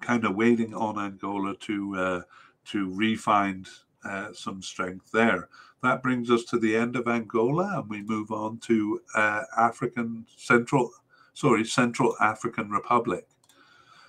[0.00, 2.22] kind of waiting on Angola to uh,
[2.66, 3.64] to refine
[4.04, 5.48] uh, some strength there.
[5.82, 10.26] That brings us to the end of Angola, and we move on to uh, African
[10.36, 10.90] Central,
[11.32, 13.26] sorry, Central African Republic.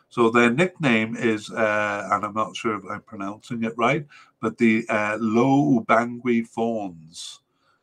[0.10, 4.06] So their nickname is, uh, and I'm not sure if I'm pronouncing it right,
[4.42, 7.40] but the uh, Lo Ubangui Fawns.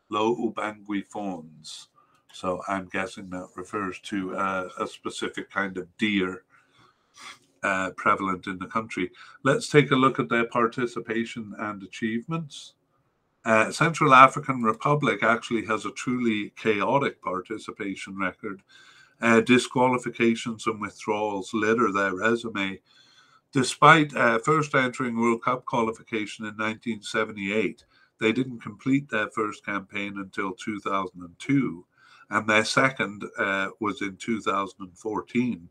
[0.09, 1.87] Low Ubangui Fawns.
[2.31, 6.43] So I'm guessing that refers to uh, a specific kind of deer
[7.63, 9.09] uh, prevalent in the country.
[9.43, 12.73] Let's take a look at their participation and achievements.
[13.49, 18.61] Uh, Central African Republic actually has a truly chaotic participation record.
[19.21, 22.79] Uh, disqualifications and withdrawals litter their resume.
[23.51, 27.85] Despite uh, first entering World Cup qualification in 1978,
[28.19, 31.85] they didn't complete their first campaign until 2002
[32.29, 35.69] and their second uh, was in 2014.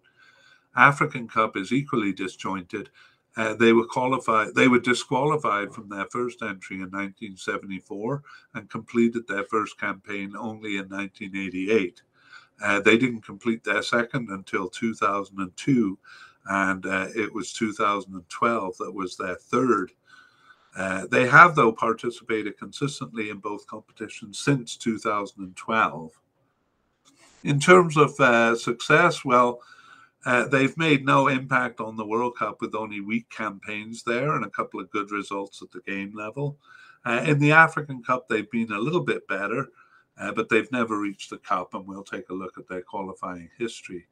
[0.75, 2.91] African Cup is equally disjointed.
[3.39, 4.53] Uh, they were qualified.
[4.57, 8.23] They were disqualified from their first entry in 1974
[8.55, 12.03] and completed their first campaign only in 1988.
[12.61, 15.97] Uh, they didn't complete their second until 2002,
[16.47, 19.93] and uh, it was 2012 that was their third.
[20.77, 26.21] Uh, they have, though, participated consistently in both competitions since 2012.
[27.45, 29.61] In terms of uh, success, well,
[30.27, 34.45] uh, they've made no impact on the World Cup with only weak campaigns there and
[34.45, 36.59] a couple of good results at the game level.
[37.05, 39.69] Uh, in the African Cup, they've been a little bit better,
[40.21, 43.49] uh, but they've never reached the Cup, and we'll take a look at their qualifying
[43.59, 44.07] history.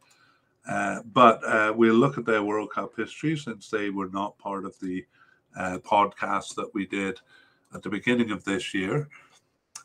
[0.69, 4.65] Uh, but uh, we'll look at their World Cup history since they were not part
[4.65, 5.05] of the
[5.57, 7.19] uh, podcast that we did
[7.75, 9.09] at the beginning of this year.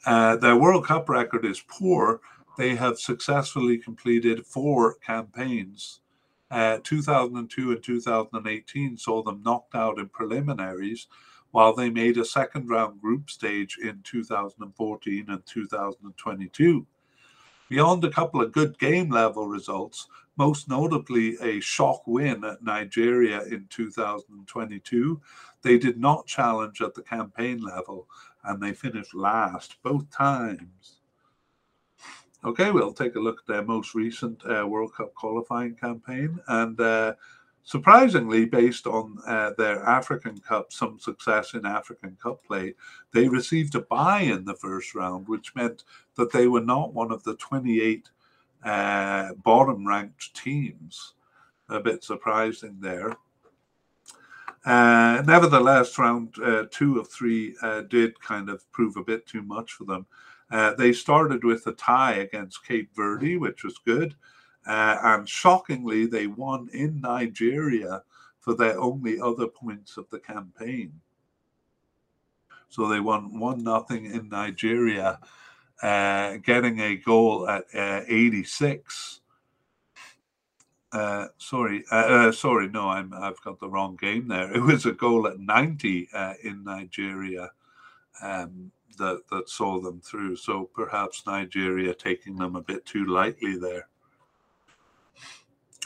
[0.05, 2.21] their World Cup record is poor,
[2.57, 6.01] they have successfully completed four campaigns.
[6.51, 11.07] Uh, 2002 and 2018 saw them knocked out in preliminaries,
[11.51, 16.85] while they made a second round group stage in 2014 and 2022.
[17.69, 23.43] Beyond a couple of good game level results, most notably a shock win at Nigeria
[23.43, 25.21] in 2022,
[25.61, 28.07] they did not challenge at the campaign level
[28.43, 31.00] and they finished last both times.
[32.43, 36.39] Okay, we'll take a look at their most recent uh, World Cup qualifying campaign.
[36.47, 37.13] And uh,
[37.63, 42.73] surprisingly, based on uh, their African Cup, some success in African Cup play,
[43.13, 45.83] they received a bye in the first round, which meant
[46.15, 48.09] that they were not one of the 28
[48.63, 51.13] uh, bottom ranked teams.
[51.69, 53.15] A bit surprising there.
[54.65, 57.55] Uh, nevertheless, round uh, two of three
[57.87, 60.07] did kind of prove a bit too much for them.
[60.51, 64.15] Uh, they started with a tie against Cape Verde, which was good.
[64.67, 68.03] Uh, and shockingly, they won in Nigeria
[68.39, 70.91] for their only other points of the campaign.
[72.69, 75.19] So they won 1 nothing in Nigeria,
[75.81, 79.21] uh, getting a goal at uh, 86.
[80.91, 84.51] Uh, sorry, uh, sorry, no, I'm I've got the wrong game there.
[84.55, 86.09] It was a goal at 90
[86.43, 87.51] in Nigeria.
[88.21, 90.35] Um, that that saw them through.
[90.35, 93.87] So perhaps Nigeria taking them a bit too lightly there.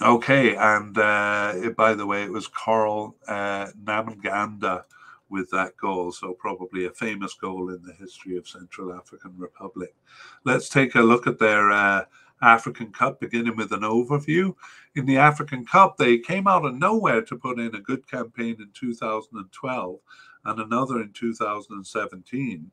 [0.02, 4.84] Okay, and uh, it, by the way, it was Karl uh, Namnganda
[5.30, 9.96] with that goal, so probably a famous goal in the history of Central African Republic.
[10.44, 12.06] Let's take a look at their uh,
[12.42, 14.54] African Cup, beginning with an overview.
[14.96, 18.58] In the African Cup, they came out of nowhere to put in a good campaign
[18.60, 20.00] in 2012
[20.46, 22.72] and another in 2017.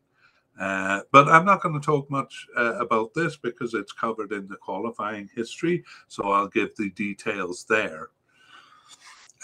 [0.58, 4.48] Uh, but I'm not going to talk much uh, about this because it's covered in
[4.48, 8.10] the qualifying history, so I'll give the details there.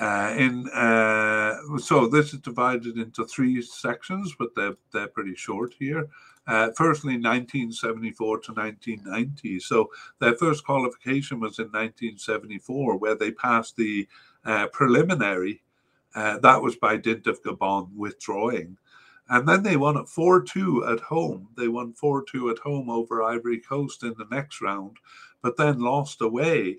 [0.01, 5.75] Uh, in uh, so this is divided into three sections, but they're they're pretty short
[5.79, 6.09] here.
[6.47, 9.61] Uh, firstly, 1974 to 1990.
[9.61, 14.07] So their first qualification was in 1974, where they passed the
[14.73, 15.63] preliminary.
[16.15, 18.79] That was by dint of Gabon withdrawing.
[19.31, 21.49] And then they won it 4 2 at home.
[21.57, 24.97] They won 4 2 at home over Ivory Coast in the next round,
[25.43, 26.79] but then lost away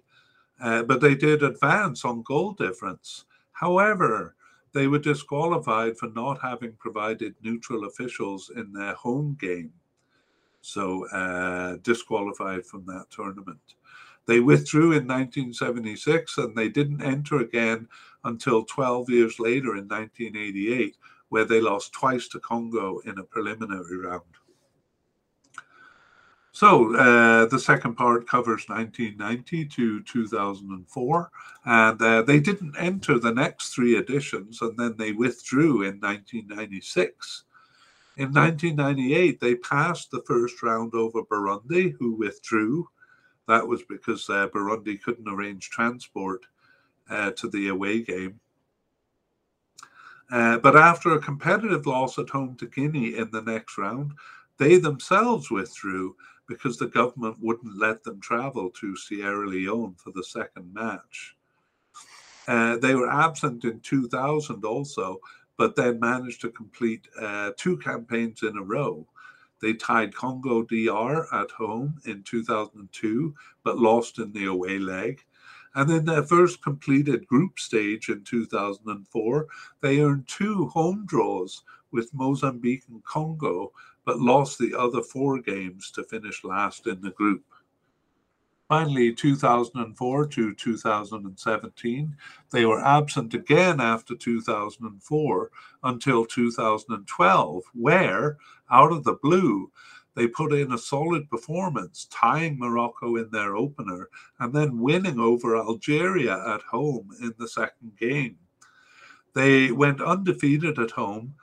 [0.61, 3.25] uh, but they did advance on goal difference.
[3.51, 4.35] However,
[4.73, 9.71] they were disqualified for not having provided neutral officials in their home game.
[10.61, 13.75] So, uh, disqualified from that tournament.
[14.25, 17.87] They withdrew in 1976 and they didn't enter again
[18.25, 20.97] until 12 years later in 1988,
[21.29, 24.23] where they lost twice to Congo in a preliminary round.
[26.51, 31.31] So uh, the second part covers 1990 to 2004,
[31.65, 37.43] and uh, they didn't enter the next three editions, and then they withdrew in 1996.
[38.17, 42.89] In 1998, they passed the first round over Burundi, who withdrew.
[43.47, 46.45] That was because uh, Burundi couldn't arrange transport
[47.09, 48.39] uh, to the away game.
[50.31, 54.13] Uh, but after a competitive loss at home to Guinea in the next round,
[54.57, 56.15] they themselves withdrew
[56.47, 61.35] because the government wouldn't let them travel to Sierra Leone for the second match.
[62.47, 65.19] Uh, they were absent in 2000 also,
[65.57, 69.07] but then managed to complete uh, two campaigns in a row.
[69.61, 75.23] They tied Congo DR at home in 2002, but lost in the away leg.
[75.75, 79.47] And in their first completed group stage in 2004,
[79.81, 83.71] they earned two home draws with Mozambique and Congo,
[84.05, 87.43] but lost the other four games to finish last in the group.
[88.67, 92.15] Finally, 2004 to 2017,
[92.51, 95.51] they were absent again after 2004
[95.83, 98.37] until 2012, where,
[98.71, 99.71] out of the blue,
[100.19, 104.09] they put in a solid performance, tying Morocco in their opener
[104.39, 108.37] and then winning over Algeria at home in the second game.
[109.33, 111.35] They went undefeated at home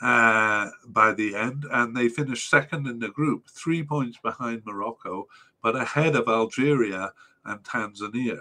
[0.00, 5.26] uh, by the end, and they finished second in the group, three points behind Morocco,
[5.60, 7.12] but ahead of Algeria
[7.46, 8.40] and Tanzania.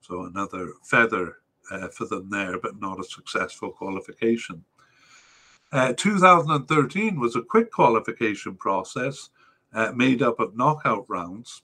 [0.00, 1.38] So another feather
[1.72, 4.64] uh, for them there, but not a successful qualification.
[5.74, 9.30] Uh, 2013 was a quick qualification process
[9.72, 11.62] uh, made up of knockout rounds.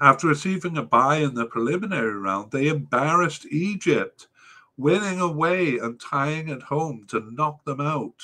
[0.00, 4.28] After receiving a bye in the preliminary round, they embarrassed Egypt
[4.76, 8.22] winning away and tying at home to knock them out.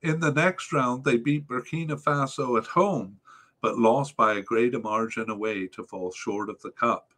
[0.00, 3.18] In the next round, they beat Burkina Faso at home,
[3.60, 7.12] but lost by a greater margin away to fall short of the cup.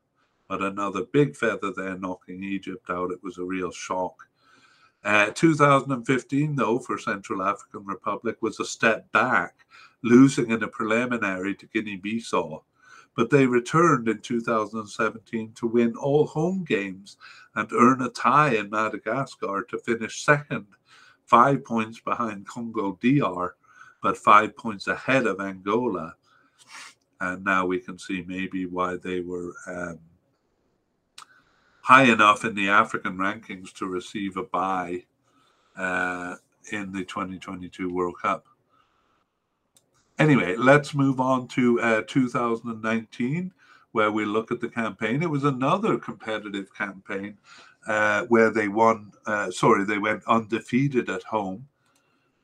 [0.48, 3.12] But another big feather there knocking Egypt out.
[3.12, 4.27] It was a real shock.
[5.04, 9.54] Uh, 2015, though, for Central African Republic was a step back,
[10.02, 12.62] losing in a preliminary to Guinea Bissau
[13.18, 17.16] but they returned in 2017 to win all home games
[17.56, 20.64] and earn a tie in Madagascar to finish second,
[21.26, 23.56] five points behind Congo DR,
[24.04, 26.14] but five points ahead of Angola.
[27.20, 29.98] And now we can see maybe why they were um,
[31.88, 35.02] high enough in the African rankings to receive a bye
[35.74, 36.34] uh,
[36.70, 38.44] in the 2022 World Cup.
[40.18, 43.50] Anyway, let's move on to uh, 2019,
[43.92, 45.22] where we look at the campaign.
[45.22, 47.38] It was another competitive campaign
[47.86, 51.66] uh, where they won, uh, sorry, they went undefeated at home.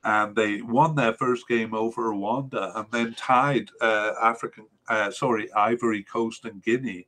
[0.04, 5.52] And they won their first game over Rwanda and then tied uh, African, uh, sorry,
[5.52, 7.06] Ivory Coast and Guinea.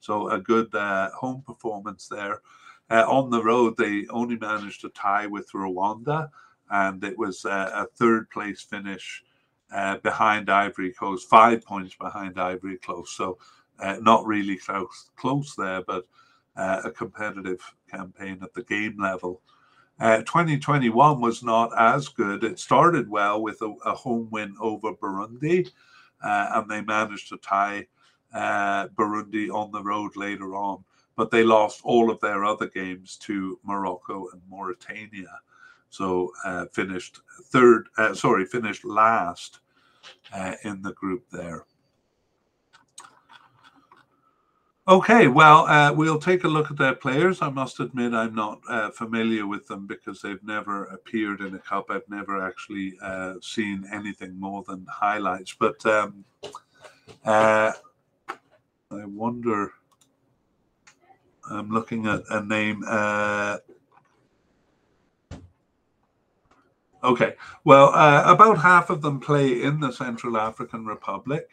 [0.00, 2.42] So a good uh, home performance there.
[2.90, 6.30] on the road, they only managed to tie with Rwanda,
[6.70, 9.24] and it was a third place finish
[9.72, 13.16] uh, behind Ivory Coast, five points behind Ivory Coast.
[13.16, 13.38] So
[13.78, 16.06] uh, not really close, close there, but
[16.56, 17.60] uh, a competitive
[17.90, 19.42] campaign at the game level.
[19.98, 22.44] Uh, 2021 was not as good.
[22.44, 25.70] It started well with a, a home win over Burundi,
[26.22, 27.86] uh, and they managed to tie
[28.36, 30.84] uh, Burundi on the road later on.
[31.16, 35.40] But they lost all of their other games to Morocco and Mauritania.
[35.88, 39.60] So uh, finished third, uh, sorry, finished last
[40.34, 41.64] uh, in the group there.
[44.88, 47.40] Okay, well, uh, we'll take a look at their players.
[47.40, 48.60] I must admit, I'm not
[48.94, 51.86] familiar with them because they've never appeared in a cup.
[51.90, 52.96] I've never actually
[53.40, 55.56] seen anything more than highlights.
[55.58, 56.24] But um,
[57.24, 57.72] uh,
[58.96, 59.72] I wonder
[61.50, 62.82] I'm looking at a name.
[62.86, 63.58] Uh,
[67.04, 71.50] okay, well, uh, about half of them play in the Central African Republic,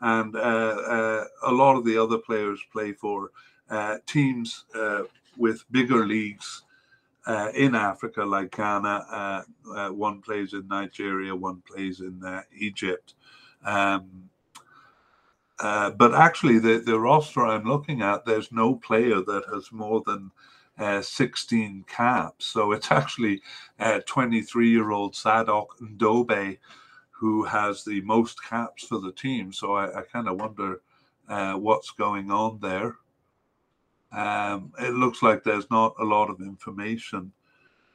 [0.00, 3.30] and uh, uh a lot of the other players play for
[3.70, 5.02] uh, teams uh,
[5.36, 6.62] with bigger leagues
[7.54, 9.44] in Africa, like Ghana.
[9.92, 12.22] one plays in Nigeria, one plays in
[12.56, 13.14] Egypt.
[13.64, 14.28] Um,
[15.60, 20.02] uh, but actually, the, the roster I'm looking at, there's no player that has more
[20.06, 20.30] than
[20.78, 22.46] uh, 16 caps.
[22.46, 23.42] So it's actually
[24.06, 26.58] 23 year old Sadok Ndobe
[27.24, 29.52] who has the most caps for the team.
[29.52, 30.82] So I, I kind of wonder
[31.28, 32.96] uh, what's going on there.
[34.12, 37.32] Um, it looks like there's not a lot of information.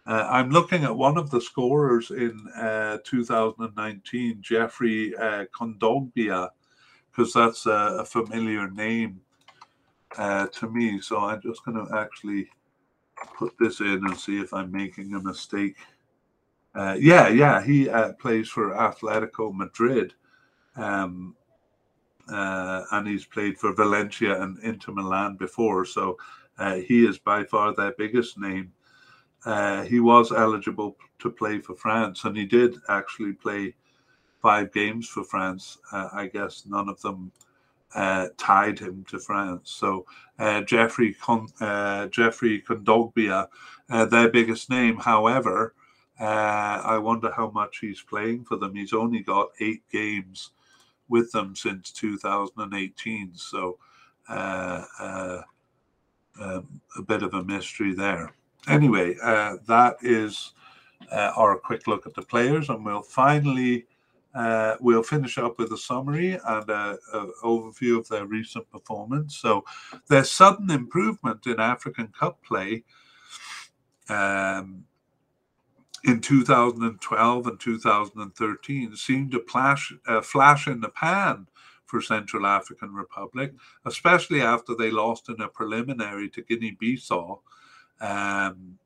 [0.07, 6.49] Uh, I'm looking at one of the scorers in uh, 2019, Geoffrey uh, Kondogbia,
[7.19, 9.19] because that's a, a, familiar name
[10.17, 11.01] uh, to me.
[11.01, 12.49] So I'm just going to actually
[13.35, 15.75] put this in and see if I'm making a mistake.
[16.73, 20.13] Uh, yeah, yeah, he uh, plays for Atletico Madrid.
[20.77, 21.35] Um,
[22.31, 25.83] uh, and he's played for Valencia and Inter Milan before.
[25.83, 26.17] So
[26.57, 28.71] uh, he is by far their biggest name.
[29.45, 33.75] Uh, he was eligible to play for France, and he did actually play
[34.41, 35.77] five games for France.
[35.91, 37.31] Uh, I guess none of them
[37.95, 39.71] uh, tied him to France.
[39.71, 40.05] So
[40.37, 43.47] uh, Geoffrey Con- uh, Geoffrey Kondogbia,
[43.89, 44.97] uh, their biggest name.
[44.97, 45.73] However,
[46.19, 48.75] uh, I wonder how much he's playing for them.
[48.75, 50.51] He's only got eight games
[51.07, 53.31] with them since 2018.
[53.35, 53.79] So
[54.27, 55.45] um,
[56.39, 58.33] a bit of a mystery there.
[58.67, 60.53] Anyway, that is
[61.11, 63.85] our quick look at the players, and we'll finally
[64.35, 66.97] uh, we'll finish up with a summary and an
[67.43, 69.37] overview of their recent performance.
[69.37, 69.65] So,
[70.07, 72.83] their sudden improvement in African Cup play
[74.07, 74.85] um,
[76.03, 81.47] in 2012 and 2013 seemed to flash, uh, flash in the pan
[81.85, 83.53] for Central African Republic,
[83.85, 87.39] especially after they lost in a preliminary to Guinea-Bissau.
[87.99, 88.77] Um,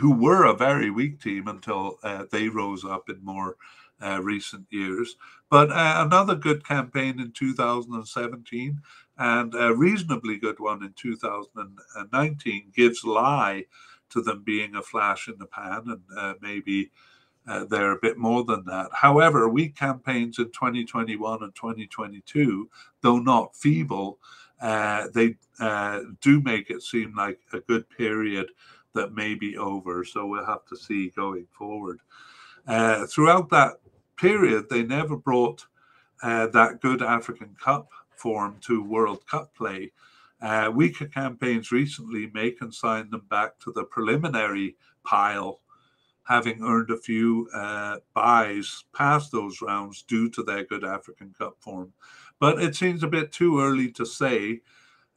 [0.00, 3.56] who were a very weak team until uh, they rose up in more
[4.04, 5.16] uh, recent years.
[5.50, 8.80] But uh, another good campaign in 2017
[9.18, 13.64] and a reasonably good one in 2019 gives lie
[14.10, 16.90] to them being a flash in the pan and uh, maybe
[17.46, 18.88] uh, they're a bit more than that.
[18.92, 22.68] However, weak campaigns in 2021 and 2022,
[23.02, 24.18] though not feeble,
[24.60, 28.50] uh, they uh, do make it seem like a good period
[28.94, 30.04] that may be over.
[30.04, 32.00] So we'll have to see going forward.
[32.66, 33.74] Uh, throughout that
[34.16, 35.66] period, they never brought
[36.22, 39.92] uh, that good African Cup form to World Cup play.
[40.40, 45.60] Uh, weaker campaigns recently may consign them back to the preliminary pile,
[46.24, 51.56] having earned a few uh, buys past those rounds due to their good African Cup
[51.60, 51.92] form.
[52.40, 54.60] But it seems a bit too early to say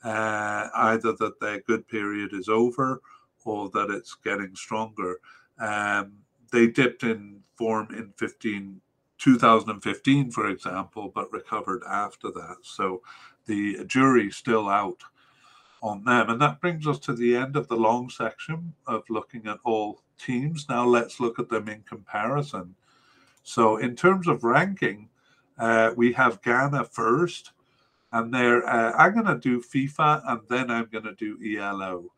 [0.03, 3.01] uh, either that their good period is over
[3.43, 5.19] or that it's getting stronger.
[5.57, 6.17] Um,
[6.51, 8.81] they dipped in form in 15
[9.19, 12.57] 2015, for example, but recovered after that.
[12.61, 13.01] So
[13.45, 15.03] the jury's still out
[15.81, 16.29] on them.
[16.29, 20.01] And that brings us to the end of the long section of looking at all
[20.17, 20.67] teams.
[20.69, 22.75] Now let's look at them in comparison.
[23.43, 25.07] So, in terms of ranking,
[25.57, 27.53] uh, we have Ghana first,
[28.11, 32.11] and there uh, I'm going to do FIFA and then I'm going to do ELO,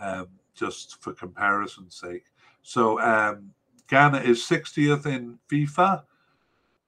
[0.00, 2.24] um, just for comparison's sake.
[2.62, 3.52] So, um,
[3.86, 6.02] Ghana is 60th in FIFA,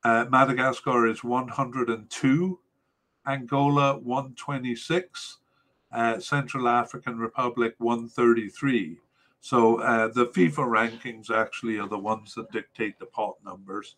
[0.07, 2.61] uh, Madagascar is 102,
[3.27, 5.39] Angola 126,
[5.91, 8.99] uh, Central African Republic 133.
[9.41, 13.97] So uh, the FIFA rankings actually are the ones that dictate the pot numbers,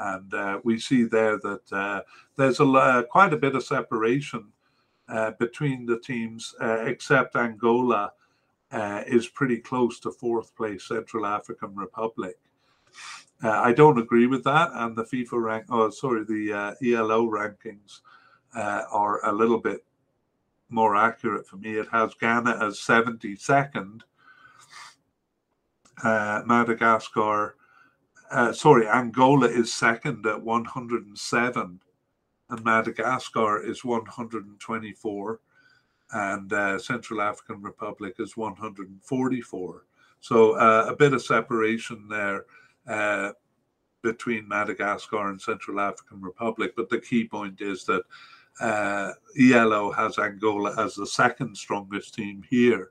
[0.00, 2.00] and uh, we see there that uh,
[2.36, 4.46] there's a uh, quite a bit of separation
[5.38, 8.12] between the teams, except Angola
[9.06, 12.38] is pretty close to fourth place Central African Republic.
[13.42, 17.26] Uh, I don't agree with that, and the FIFA rank, oh sorry, the uh, ELO
[17.26, 18.00] rankings
[18.54, 19.84] uh, are a little bit
[20.68, 21.74] more accurate for me.
[21.74, 24.02] It has Ghana as 72nd,
[26.04, 27.56] uh, Madagascar,
[28.30, 31.80] uh, sorry, Angola is second at 107,
[32.50, 35.40] and Madagascar is 124,
[36.12, 39.84] and uh, Central African Republic is 144.
[40.20, 42.44] So a bit of separation there
[42.86, 43.30] uh,
[44.02, 46.74] between Madagascar and Central African Republic.
[46.76, 48.02] But the key point is that
[48.60, 52.90] uh, ELO has Angola as the second strongest team here.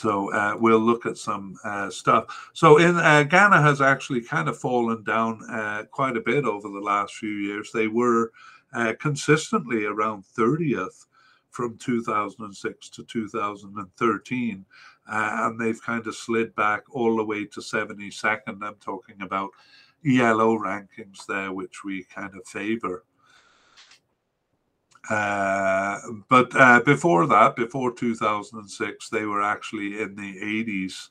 [0.00, 2.50] So uh, we'll look at some uh, stuff.
[2.54, 6.68] So in uh, Ghana has actually kind of fallen down uh, quite a bit over
[6.68, 7.70] the last few years.
[7.70, 8.32] They were
[8.72, 11.04] uh, consistently around 30th
[11.50, 14.64] from 2006 to 2013,
[15.10, 18.62] uh, and they've kind of slid back all the way to 72nd.
[18.62, 19.50] I'm talking about
[20.06, 23.04] ELO rankings there, which we kind of favor.
[25.08, 25.98] Uh,
[26.28, 31.08] but uh, before that, before 2006, they were actually in the 80s.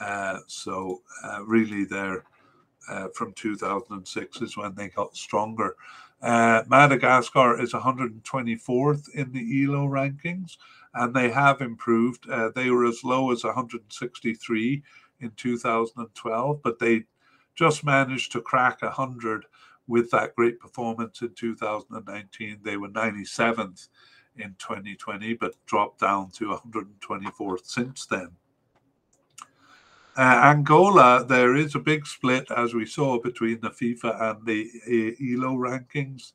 [0.00, 2.24] Uh, so uh, really, there
[2.90, 5.76] uh, from 2006 is when they got stronger.
[6.22, 10.56] Uh, Madagascar is 124th in the ELO rankings,
[10.94, 12.26] and they have improved.
[12.54, 14.82] they were as low as 163
[15.20, 17.04] in 2012, but they
[17.54, 19.44] just managed to crack 100
[19.86, 22.58] with that great performance in 2019.
[22.62, 23.88] They were 97th
[24.36, 28.30] in 2020, but dropped down to 124th since then.
[30.16, 34.70] Uh, Angola, there is a big split, as we saw, between the FIFA and the
[35.20, 36.32] ELO rankings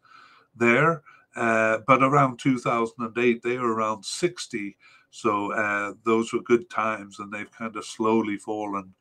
[0.55, 1.01] there.
[1.35, 4.75] Uh, but around 2008, they were around 60.
[5.11, 8.93] So uh, those were good times, and they've kind of slowly fallen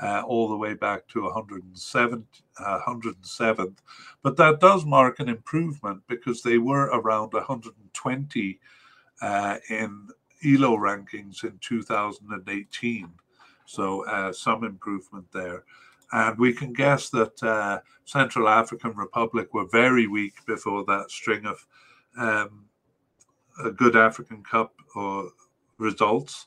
[0.00, 2.26] uh, all the way back to 107,
[2.58, 3.78] uh, 107th.
[4.22, 8.60] But that does mark an improvement because they were around 120
[9.20, 10.08] uh, in
[10.44, 13.10] ELO rankings in 2018.
[13.70, 15.64] So uh, some improvement there.
[16.12, 21.46] And we can guess that uh, Central African Republic were very weak before that string
[21.46, 21.64] of
[22.18, 22.64] um,
[23.64, 25.30] a good African Cup or
[25.78, 26.46] results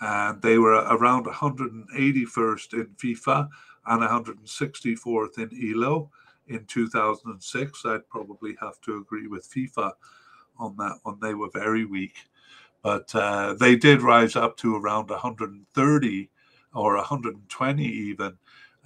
[0.00, 3.48] and they were around 181st in FIFA
[3.86, 6.10] and 164th in ELO
[6.48, 7.86] in 2006.
[7.86, 9.92] I'd probably have to agree with FIFA
[10.58, 11.18] on that one.
[11.20, 12.16] They were very weak,
[12.82, 16.30] but uh, they did rise up to around 130
[16.76, 18.36] or 120 even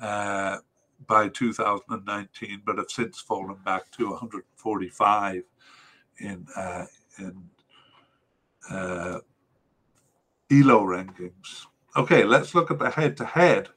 [0.00, 0.58] uh,
[1.06, 5.42] by 2019, but have since fallen back to 145
[6.18, 6.86] in uh,
[7.18, 7.42] in
[8.70, 9.18] uh,
[10.50, 11.66] ELO rankings.
[11.96, 13.68] Okay, let's look at the head to head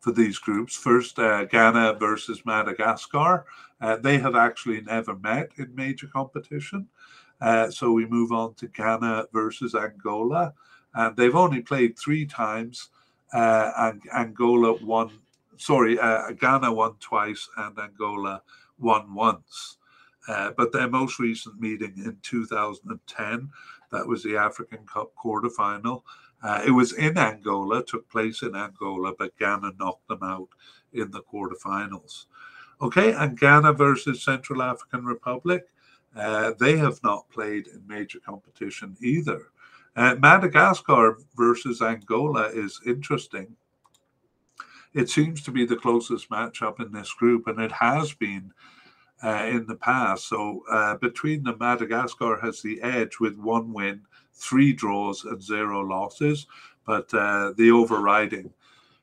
[0.00, 0.76] for these groups.
[0.76, 3.44] First, uh, Ghana versus Madagascar.
[3.80, 6.88] Uh, they have actually never met in major competition.
[7.40, 10.54] Uh, so we move on to Ghana versus Angola.
[10.94, 12.90] And they've only played three times,
[13.32, 15.10] uh, and Angola won,
[15.56, 18.42] sorry, uh, Ghana won twice, and Angola
[18.78, 19.78] won once.
[20.28, 23.50] Uh, but their most recent meeting in 2010
[23.92, 26.02] that was the African Cup quarterfinal.
[26.42, 30.48] Uh, it was in Angola, took place in Angola, but Ghana knocked them out
[30.92, 32.24] in the quarterfinals.
[32.80, 35.66] Okay, and Ghana versus Central African Republic,
[36.16, 39.51] uh, they have not played in major competition either.
[39.94, 43.56] Uh, Madagascar versus Angola is interesting.
[44.94, 48.52] It seems to be the closest matchup in this group, and it has been
[49.22, 50.28] uh, in the past.
[50.28, 54.02] So uh, between them, Madagascar has the edge with one win,
[54.32, 56.46] three draws, and zero losses.
[56.86, 58.52] But uh, the overriding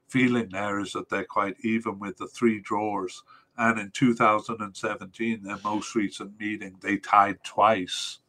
[0.07, 3.23] feeling there is that they're quite even with the three draws.
[3.57, 8.19] And in 2017, their most recent meeting, they tied twice.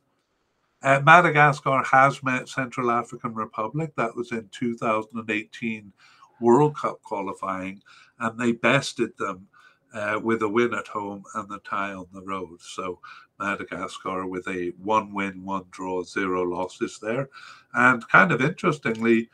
[0.82, 3.93] Uh, Madagascar has met Central African Republic.
[3.97, 5.93] That was in 2018
[6.40, 7.82] World Cup qualifying,
[8.19, 9.47] and they bested them
[9.93, 12.61] uh, with a win at home and the tie on the road.
[12.61, 12.98] So
[13.39, 17.28] Madagascar with a one win, one draw, zero losses there.
[17.74, 19.28] And kind of interestingly,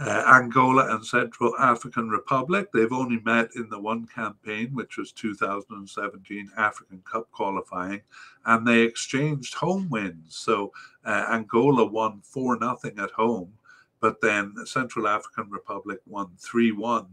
[0.00, 5.12] uh, Angola and Central African Republic, they've only met in the one campaign, which was
[5.12, 8.00] 2017 African Cup qualifying,
[8.46, 10.36] and they exchanged home wins.
[10.36, 10.72] So
[11.04, 13.52] uh, Angola won 4 0 at home,
[14.00, 17.06] but then Central African Republic won 3 1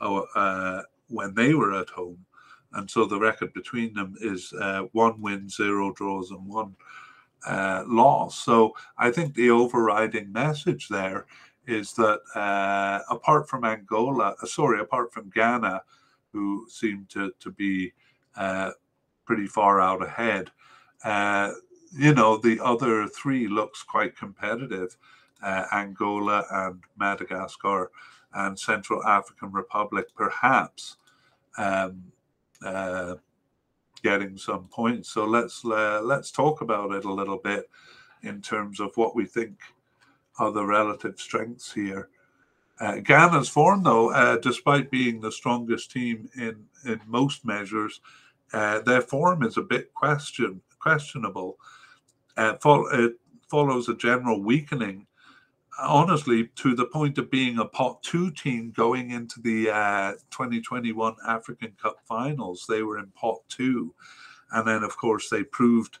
[0.00, 2.18] uh, when they were at home.
[2.72, 6.76] And so the record between them is uh, one win, zero draws, and one
[7.46, 8.38] uh, loss.
[8.38, 11.26] So I think the overriding message there
[11.66, 15.82] is that uh, apart from Angola, uh, sorry, apart from Ghana,
[16.32, 17.92] who seem to, to be
[18.36, 18.70] uh,
[19.24, 20.50] pretty far out ahead,
[21.04, 21.52] uh,
[21.92, 24.96] you know, the other three looks quite competitive.
[25.72, 27.92] Angola and Madagascar
[28.34, 30.96] and Central African Republic, perhaps
[31.56, 32.02] um,
[32.64, 33.14] uh,
[34.02, 35.10] getting some points.
[35.10, 37.68] So let's uh, let's talk about it a little bit
[38.22, 39.58] in terms of what we think
[40.38, 42.08] are the relative strengths here.
[42.78, 48.00] Uh, Ghana's form, though, uh, despite being the strongest team in in most measures,
[48.52, 51.58] uh, their form is a bit question questionable.
[52.36, 53.14] Uh, fo- it
[53.48, 55.06] follows a general weakening,
[55.80, 61.16] honestly, to the point of being a pot two team going into the uh, 2021
[61.26, 62.66] African Cup finals.
[62.68, 63.94] They were in pot two,
[64.52, 65.98] and then of course they proved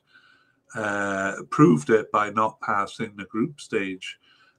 [0.74, 4.18] uh, proved it by not passing the group stage.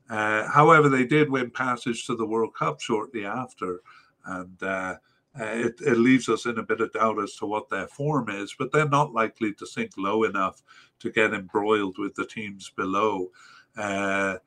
[0.09, 3.81] Uh, however, they did win passage to the World Cup shortly after,
[4.25, 4.95] and uh,
[5.39, 8.29] uh, it, it, leaves us in a bit of doubt as to what their form
[8.29, 10.63] is, but they're not likely to sink low enough
[10.99, 13.29] to get embroiled with the teams below.
[13.77, 14.38] Uh,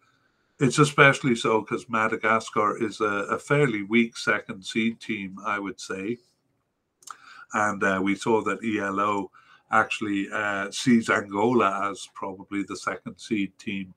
[0.59, 5.81] it's especially so because Madagascar is a, a, fairly weak second seed team, I would
[5.81, 6.19] say.
[7.55, 9.31] And uh, we saw that ELO
[9.71, 13.95] actually uh, sees Angola as probably the second seed team.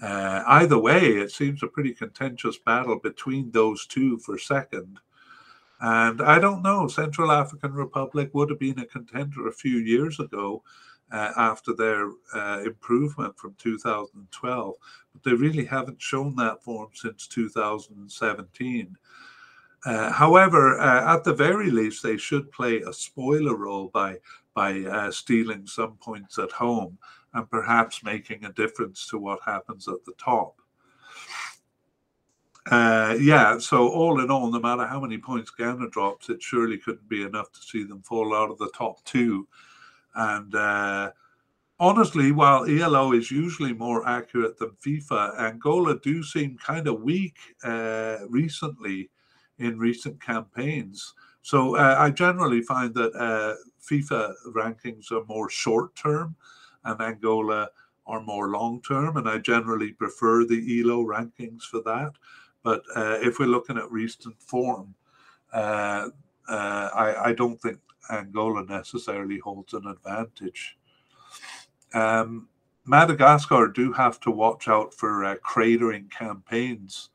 [0.00, 4.98] Uh, either way, it seems a pretty contentious battle between those two for second.
[5.80, 10.20] And I don't know, Central African Republic would have been a contender a few years
[10.20, 10.62] ago
[11.12, 14.74] uh, after their uh, improvement from 2012,
[15.12, 18.96] but they really haven't shown that form since 2017.
[19.84, 24.16] Uh, however, uh, at the very least, they should play a spoiler role by
[24.54, 26.96] by uh, stealing some points at home
[27.36, 30.60] and perhaps making a difference to what happens at the top.
[32.70, 36.78] Uh, yeah, so all in all, no matter how many points Ghana drops, it surely
[36.78, 39.46] couldn't be enough to see them fall out of the top two.
[40.14, 41.12] And uh,
[41.78, 47.36] honestly, while ELO is usually more accurate than FIFA, Angola do seem kind of weak
[47.62, 49.10] uh, recently
[49.58, 51.14] in recent campaigns.
[51.42, 53.54] So uh, I generally find that uh,
[53.88, 56.34] FIFA rankings are more short term
[56.86, 57.68] and Angola
[58.06, 59.16] are more long term.
[59.16, 62.12] And I generally prefer the ELO rankings for that.
[62.62, 64.94] But uh, if we're looking at recent form,
[65.52, 66.08] uh,
[66.48, 67.78] uh, I, I, don't think
[68.10, 70.76] Angola necessarily holds an advantage.
[71.94, 72.48] Um,
[72.84, 77.10] Madagascar do have to watch out for uh, cratering campaigns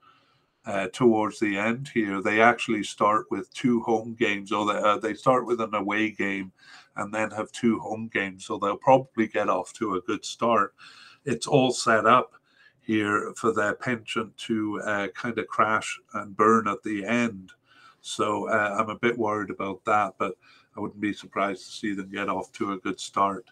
[0.65, 2.21] uh, towards the end here.
[2.21, 6.11] They actually start with two home games, or they, uh, they start with an away
[6.11, 6.51] game
[6.95, 8.45] and then have two home games.
[8.45, 10.73] So they'll probably get off to a good start.
[11.25, 12.33] It's all set up
[12.81, 17.51] here for their penchant to uh, kind of crash and burn at the end.
[18.01, 20.35] So uh, I'm a bit worried about that, but
[20.75, 23.45] I wouldn't be surprised to see them get off to a good start.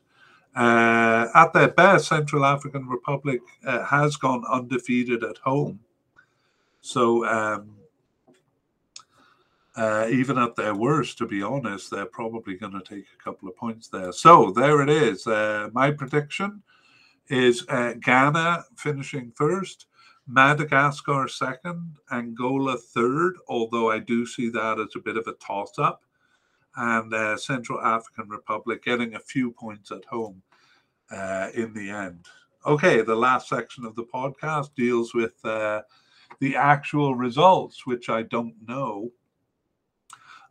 [0.56, 5.80] Uh, at their best, Central African Republic uh, has gone undefeated at home.
[6.82, 7.76] So um,
[9.76, 13.48] uh, even at their worst, to be honest, they're probably going to take a couple
[13.48, 14.12] of points there.
[14.12, 15.28] So there it is.
[15.28, 16.64] Uh, my prediction
[17.30, 19.86] is uh, Ghana finishing first,
[20.28, 25.78] Madagascar second, Angola third, although I do see that as a bit of a toss
[25.78, 26.04] up,
[26.76, 30.42] and uh, Central African Republic getting a few points at home
[31.12, 32.26] uh, in the end.
[32.66, 35.82] Okay, the last section of the podcast deals with uh,
[36.40, 39.12] the actual results, which I don't know.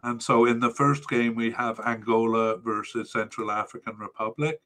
[0.02, 4.60] And so in the first game, we have Angola versus Central African Republic.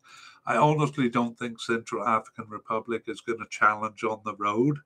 [0.45, 4.79] I honestly don't think Central African Republic is going to challenge on the road.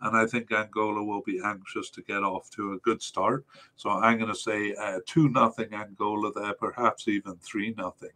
[0.00, 3.46] And I think Angola will be anxious to get off to a good start.
[3.76, 8.10] So I'm going to say uh, 2 nothing Angola there, perhaps even 3 nothing.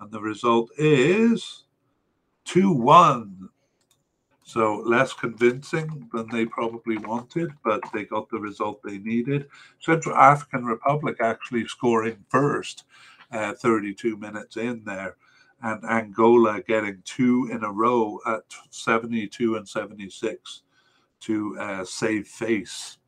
[0.00, 1.64] And the result is
[2.46, 3.50] 2 1
[4.52, 9.48] so less convincing than they probably wanted, but they got the result they needed.
[9.80, 12.84] Central African Republic actually scoring first,
[13.32, 15.16] uh, 32 minutes in there,
[15.62, 20.62] and Angola getting two in a row at 72 and 76
[21.20, 22.98] to uh, save face.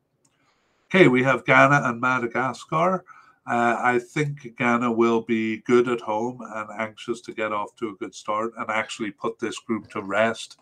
[0.89, 3.05] Okay, we have Ghana and Madagascar.
[3.45, 7.89] Uh, I think Ghana will be good at home and anxious to get off to
[7.89, 10.57] a good start and actually put this group to rest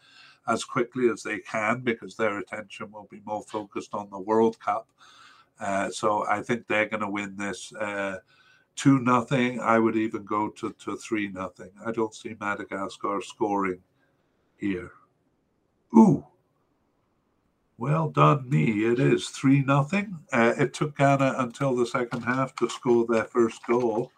[0.47, 4.59] as quickly as they can because their attention will be more focused on the World
[4.59, 4.89] Cup.
[5.59, 8.17] Uh, so I think they're going to win this uh,
[8.75, 9.59] two nothing.
[9.59, 11.71] I would even go to to three nothing.
[11.85, 13.81] I don't see Madagascar scoring
[14.57, 14.91] here.
[15.95, 16.25] Ooh.
[17.77, 18.85] Well done, me.
[18.85, 20.19] It is 3 nothing.
[20.31, 24.11] Uh, it took Ghana until the second half to score their first goal,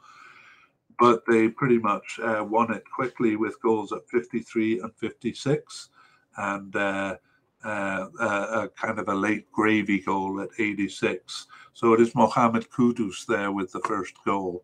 [1.00, 5.90] but they pretty much uh, won it quickly with goals at 53 and 56
[6.38, 7.16] and uh,
[7.64, 11.48] uh, a kind of a late gravy goal at 86.
[11.74, 14.64] So it is Mohamed Kudus there with the first goal.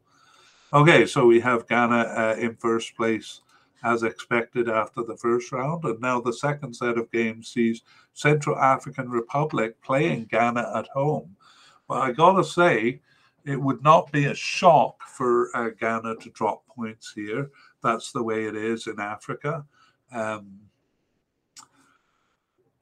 [0.73, 3.41] Okay, so we have Ghana uh, in first place
[3.83, 5.83] as expected after the first round.
[5.83, 7.81] And now the second set of games sees
[8.13, 11.35] Central African Republic playing Ghana at home.
[11.87, 13.01] Well, I gotta say,
[13.43, 17.49] it would not be a shock for uh, Ghana to drop points here.
[17.83, 19.65] That's the way it is in Africa.
[20.13, 20.59] Um,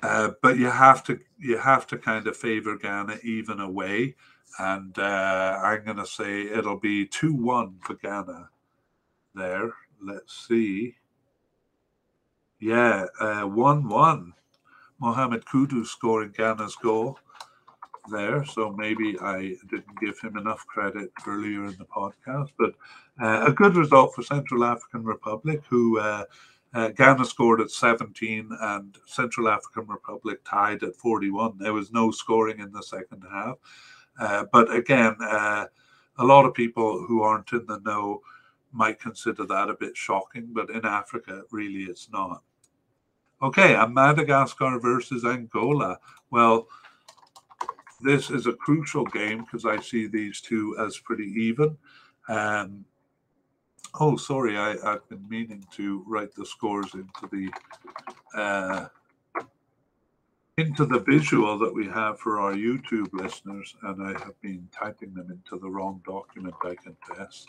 [0.02, 4.16] uh, but you have to you have to kind of favor Ghana even away,
[4.58, 8.50] and uh, I'm going to say it'll be two one for Ghana.
[9.36, 10.96] There, let's see.
[12.60, 14.34] Yeah, uh, one one.
[15.02, 17.18] Mohamed Kudus scoring Ghana's goal
[18.12, 22.50] there, so maybe I didn't give him enough credit earlier in the podcast.
[22.58, 22.74] But
[23.22, 26.00] uh, a good result for Central African Republic, who
[26.74, 31.58] uh, Ghana scored at 17 and Central African Republic tied at 41.
[31.58, 33.58] There was no scoring in the second half.
[34.20, 35.66] Uh, but again, uh,
[36.18, 38.22] a lot of people who aren't in the know
[38.72, 42.44] might consider that a bit shocking, but in Africa, really, it's not.
[43.42, 45.98] Okay, and Madagascar versus Angola.
[46.30, 46.68] Well,
[48.02, 51.78] this is a crucial game because I see these two as pretty even.
[52.28, 52.86] Um,
[54.00, 57.52] oh, sorry, I, have been meaning to write the scores into the
[58.40, 58.88] uh,
[60.58, 65.14] into the visual that we have for our YouTube listeners, and I have been typing
[65.14, 66.54] them into the wrong document.
[66.64, 67.46] I confess.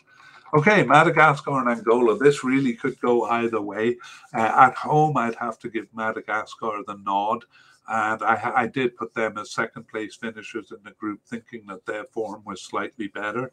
[0.54, 2.16] Okay, Madagascar and Angola.
[2.18, 3.96] This really could go either way.
[4.34, 7.44] Uh, at home, I'd have to give Madagascar the nod
[7.90, 11.84] and I, I, did put them as second place finishers in the group, thinking that
[11.86, 13.50] their form was slightly better.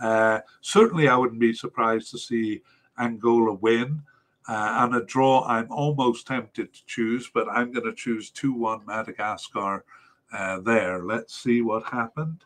[0.00, 2.62] Uh, certainly, I wouldn't be surprised to see
[2.98, 4.02] Angola win.
[4.48, 8.52] Uh, and a draw, I'm almost tempted to choose, but I'm going to choose 2
[8.52, 9.84] 1 Madagascar
[10.32, 11.04] uh, there.
[11.04, 12.44] Let's see what happened.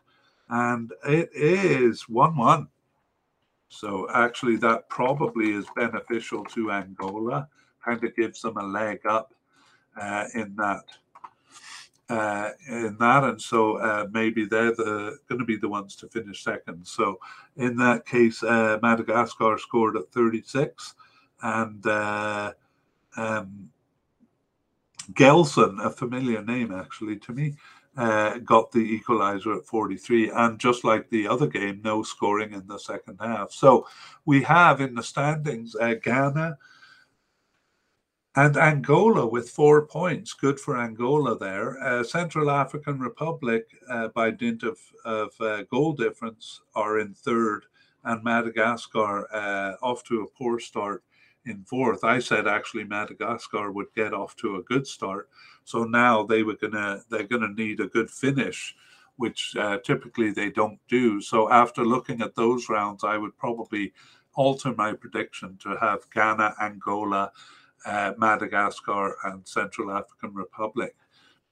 [0.49, 2.67] And it is 1 1.
[3.69, 7.49] So, actually, that probably is beneficial to Angola,
[7.83, 9.33] kind of gives them a leg up
[9.99, 10.83] uh, in that
[12.09, 16.07] uh, in that, and so uh, maybe they're the going to be the ones to
[16.07, 16.85] finish second.
[16.85, 17.19] So
[17.57, 20.95] in that case, uh, Madagascar scored at 36,
[21.41, 22.53] and uh,
[23.17, 23.69] um,
[25.13, 27.55] Gelson, a familiar name actually to me,
[27.97, 30.29] uh, got the equalizer at 43.
[30.29, 33.51] And just like the other game, no scoring in the second half.
[33.51, 33.87] So
[34.25, 36.57] we have in the standings uh, Ghana
[38.37, 41.83] and Angola with four points, good for Angola there.
[41.83, 47.65] Uh, Central African Republic, uh, by dint of, of uh, goal difference, are in third,
[48.03, 51.03] and Madagascar uh, off to a poor start
[51.47, 52.03] in fourth.
[52.03, 55.29] I said actually Madagascar would get off to a good start,
[55.63, 58.75] so now they were gonna they're gonna need a good finish,
[59.15, 61.21] which uh, typically they don't do.
[61.21, 63.93] So after looking at those rounds, I would probably
[64.35, 67.31] alter my prediction to have Ghana, Angola
[67.87, 70.95] uh, Madagascar and Central African Republic.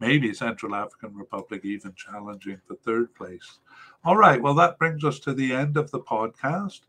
[0.01, 3.59] Maybe Central African Republic even challenging for third place.
[4.03, 6.81] All right, well, that brings us to the end of the podcast.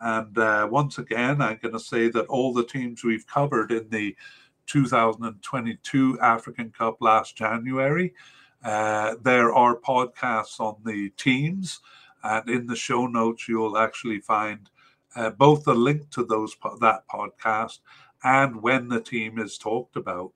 [0.00, 3.88] And uh, once again, I'm going to say that all the teams we've covered in
[3.90, 4.16] the
[4.66, 8.14] 2022 African Cup last January,
[8.64, 11.80] uh, there are podcasts on the teams.
[12.22, 14.70] And in the show notes, you'll actually find
[15.14, 17.80] uh, both the link to those that podcast
[18.24, 20.32] and when the team is talked about.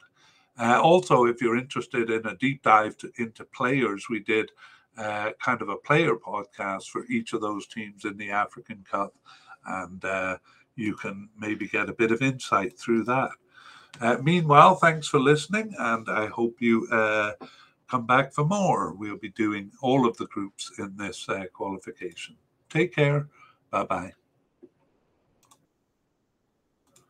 [0.59, 4.51] Uh, also, if you're interested in a deep dive to, into players, we did
[4.97, 9.15] uh, kind of a player podcast for each of those teams in the African Cup,
[9.66, 10.36] and uh,
[10.77, 13.31] you can maybe get a bit of insight through that.
[14.01, 17.32] Uh, meanwhile, thanks for listening, and I hope you uh,
[17.89, 18.93] come back for more.
[18.93, 22.36] We'll be doing all of the groups in this uh, qualification.
[22.69, 23.28] Take care.
[23.70, 24.17] Bye bye.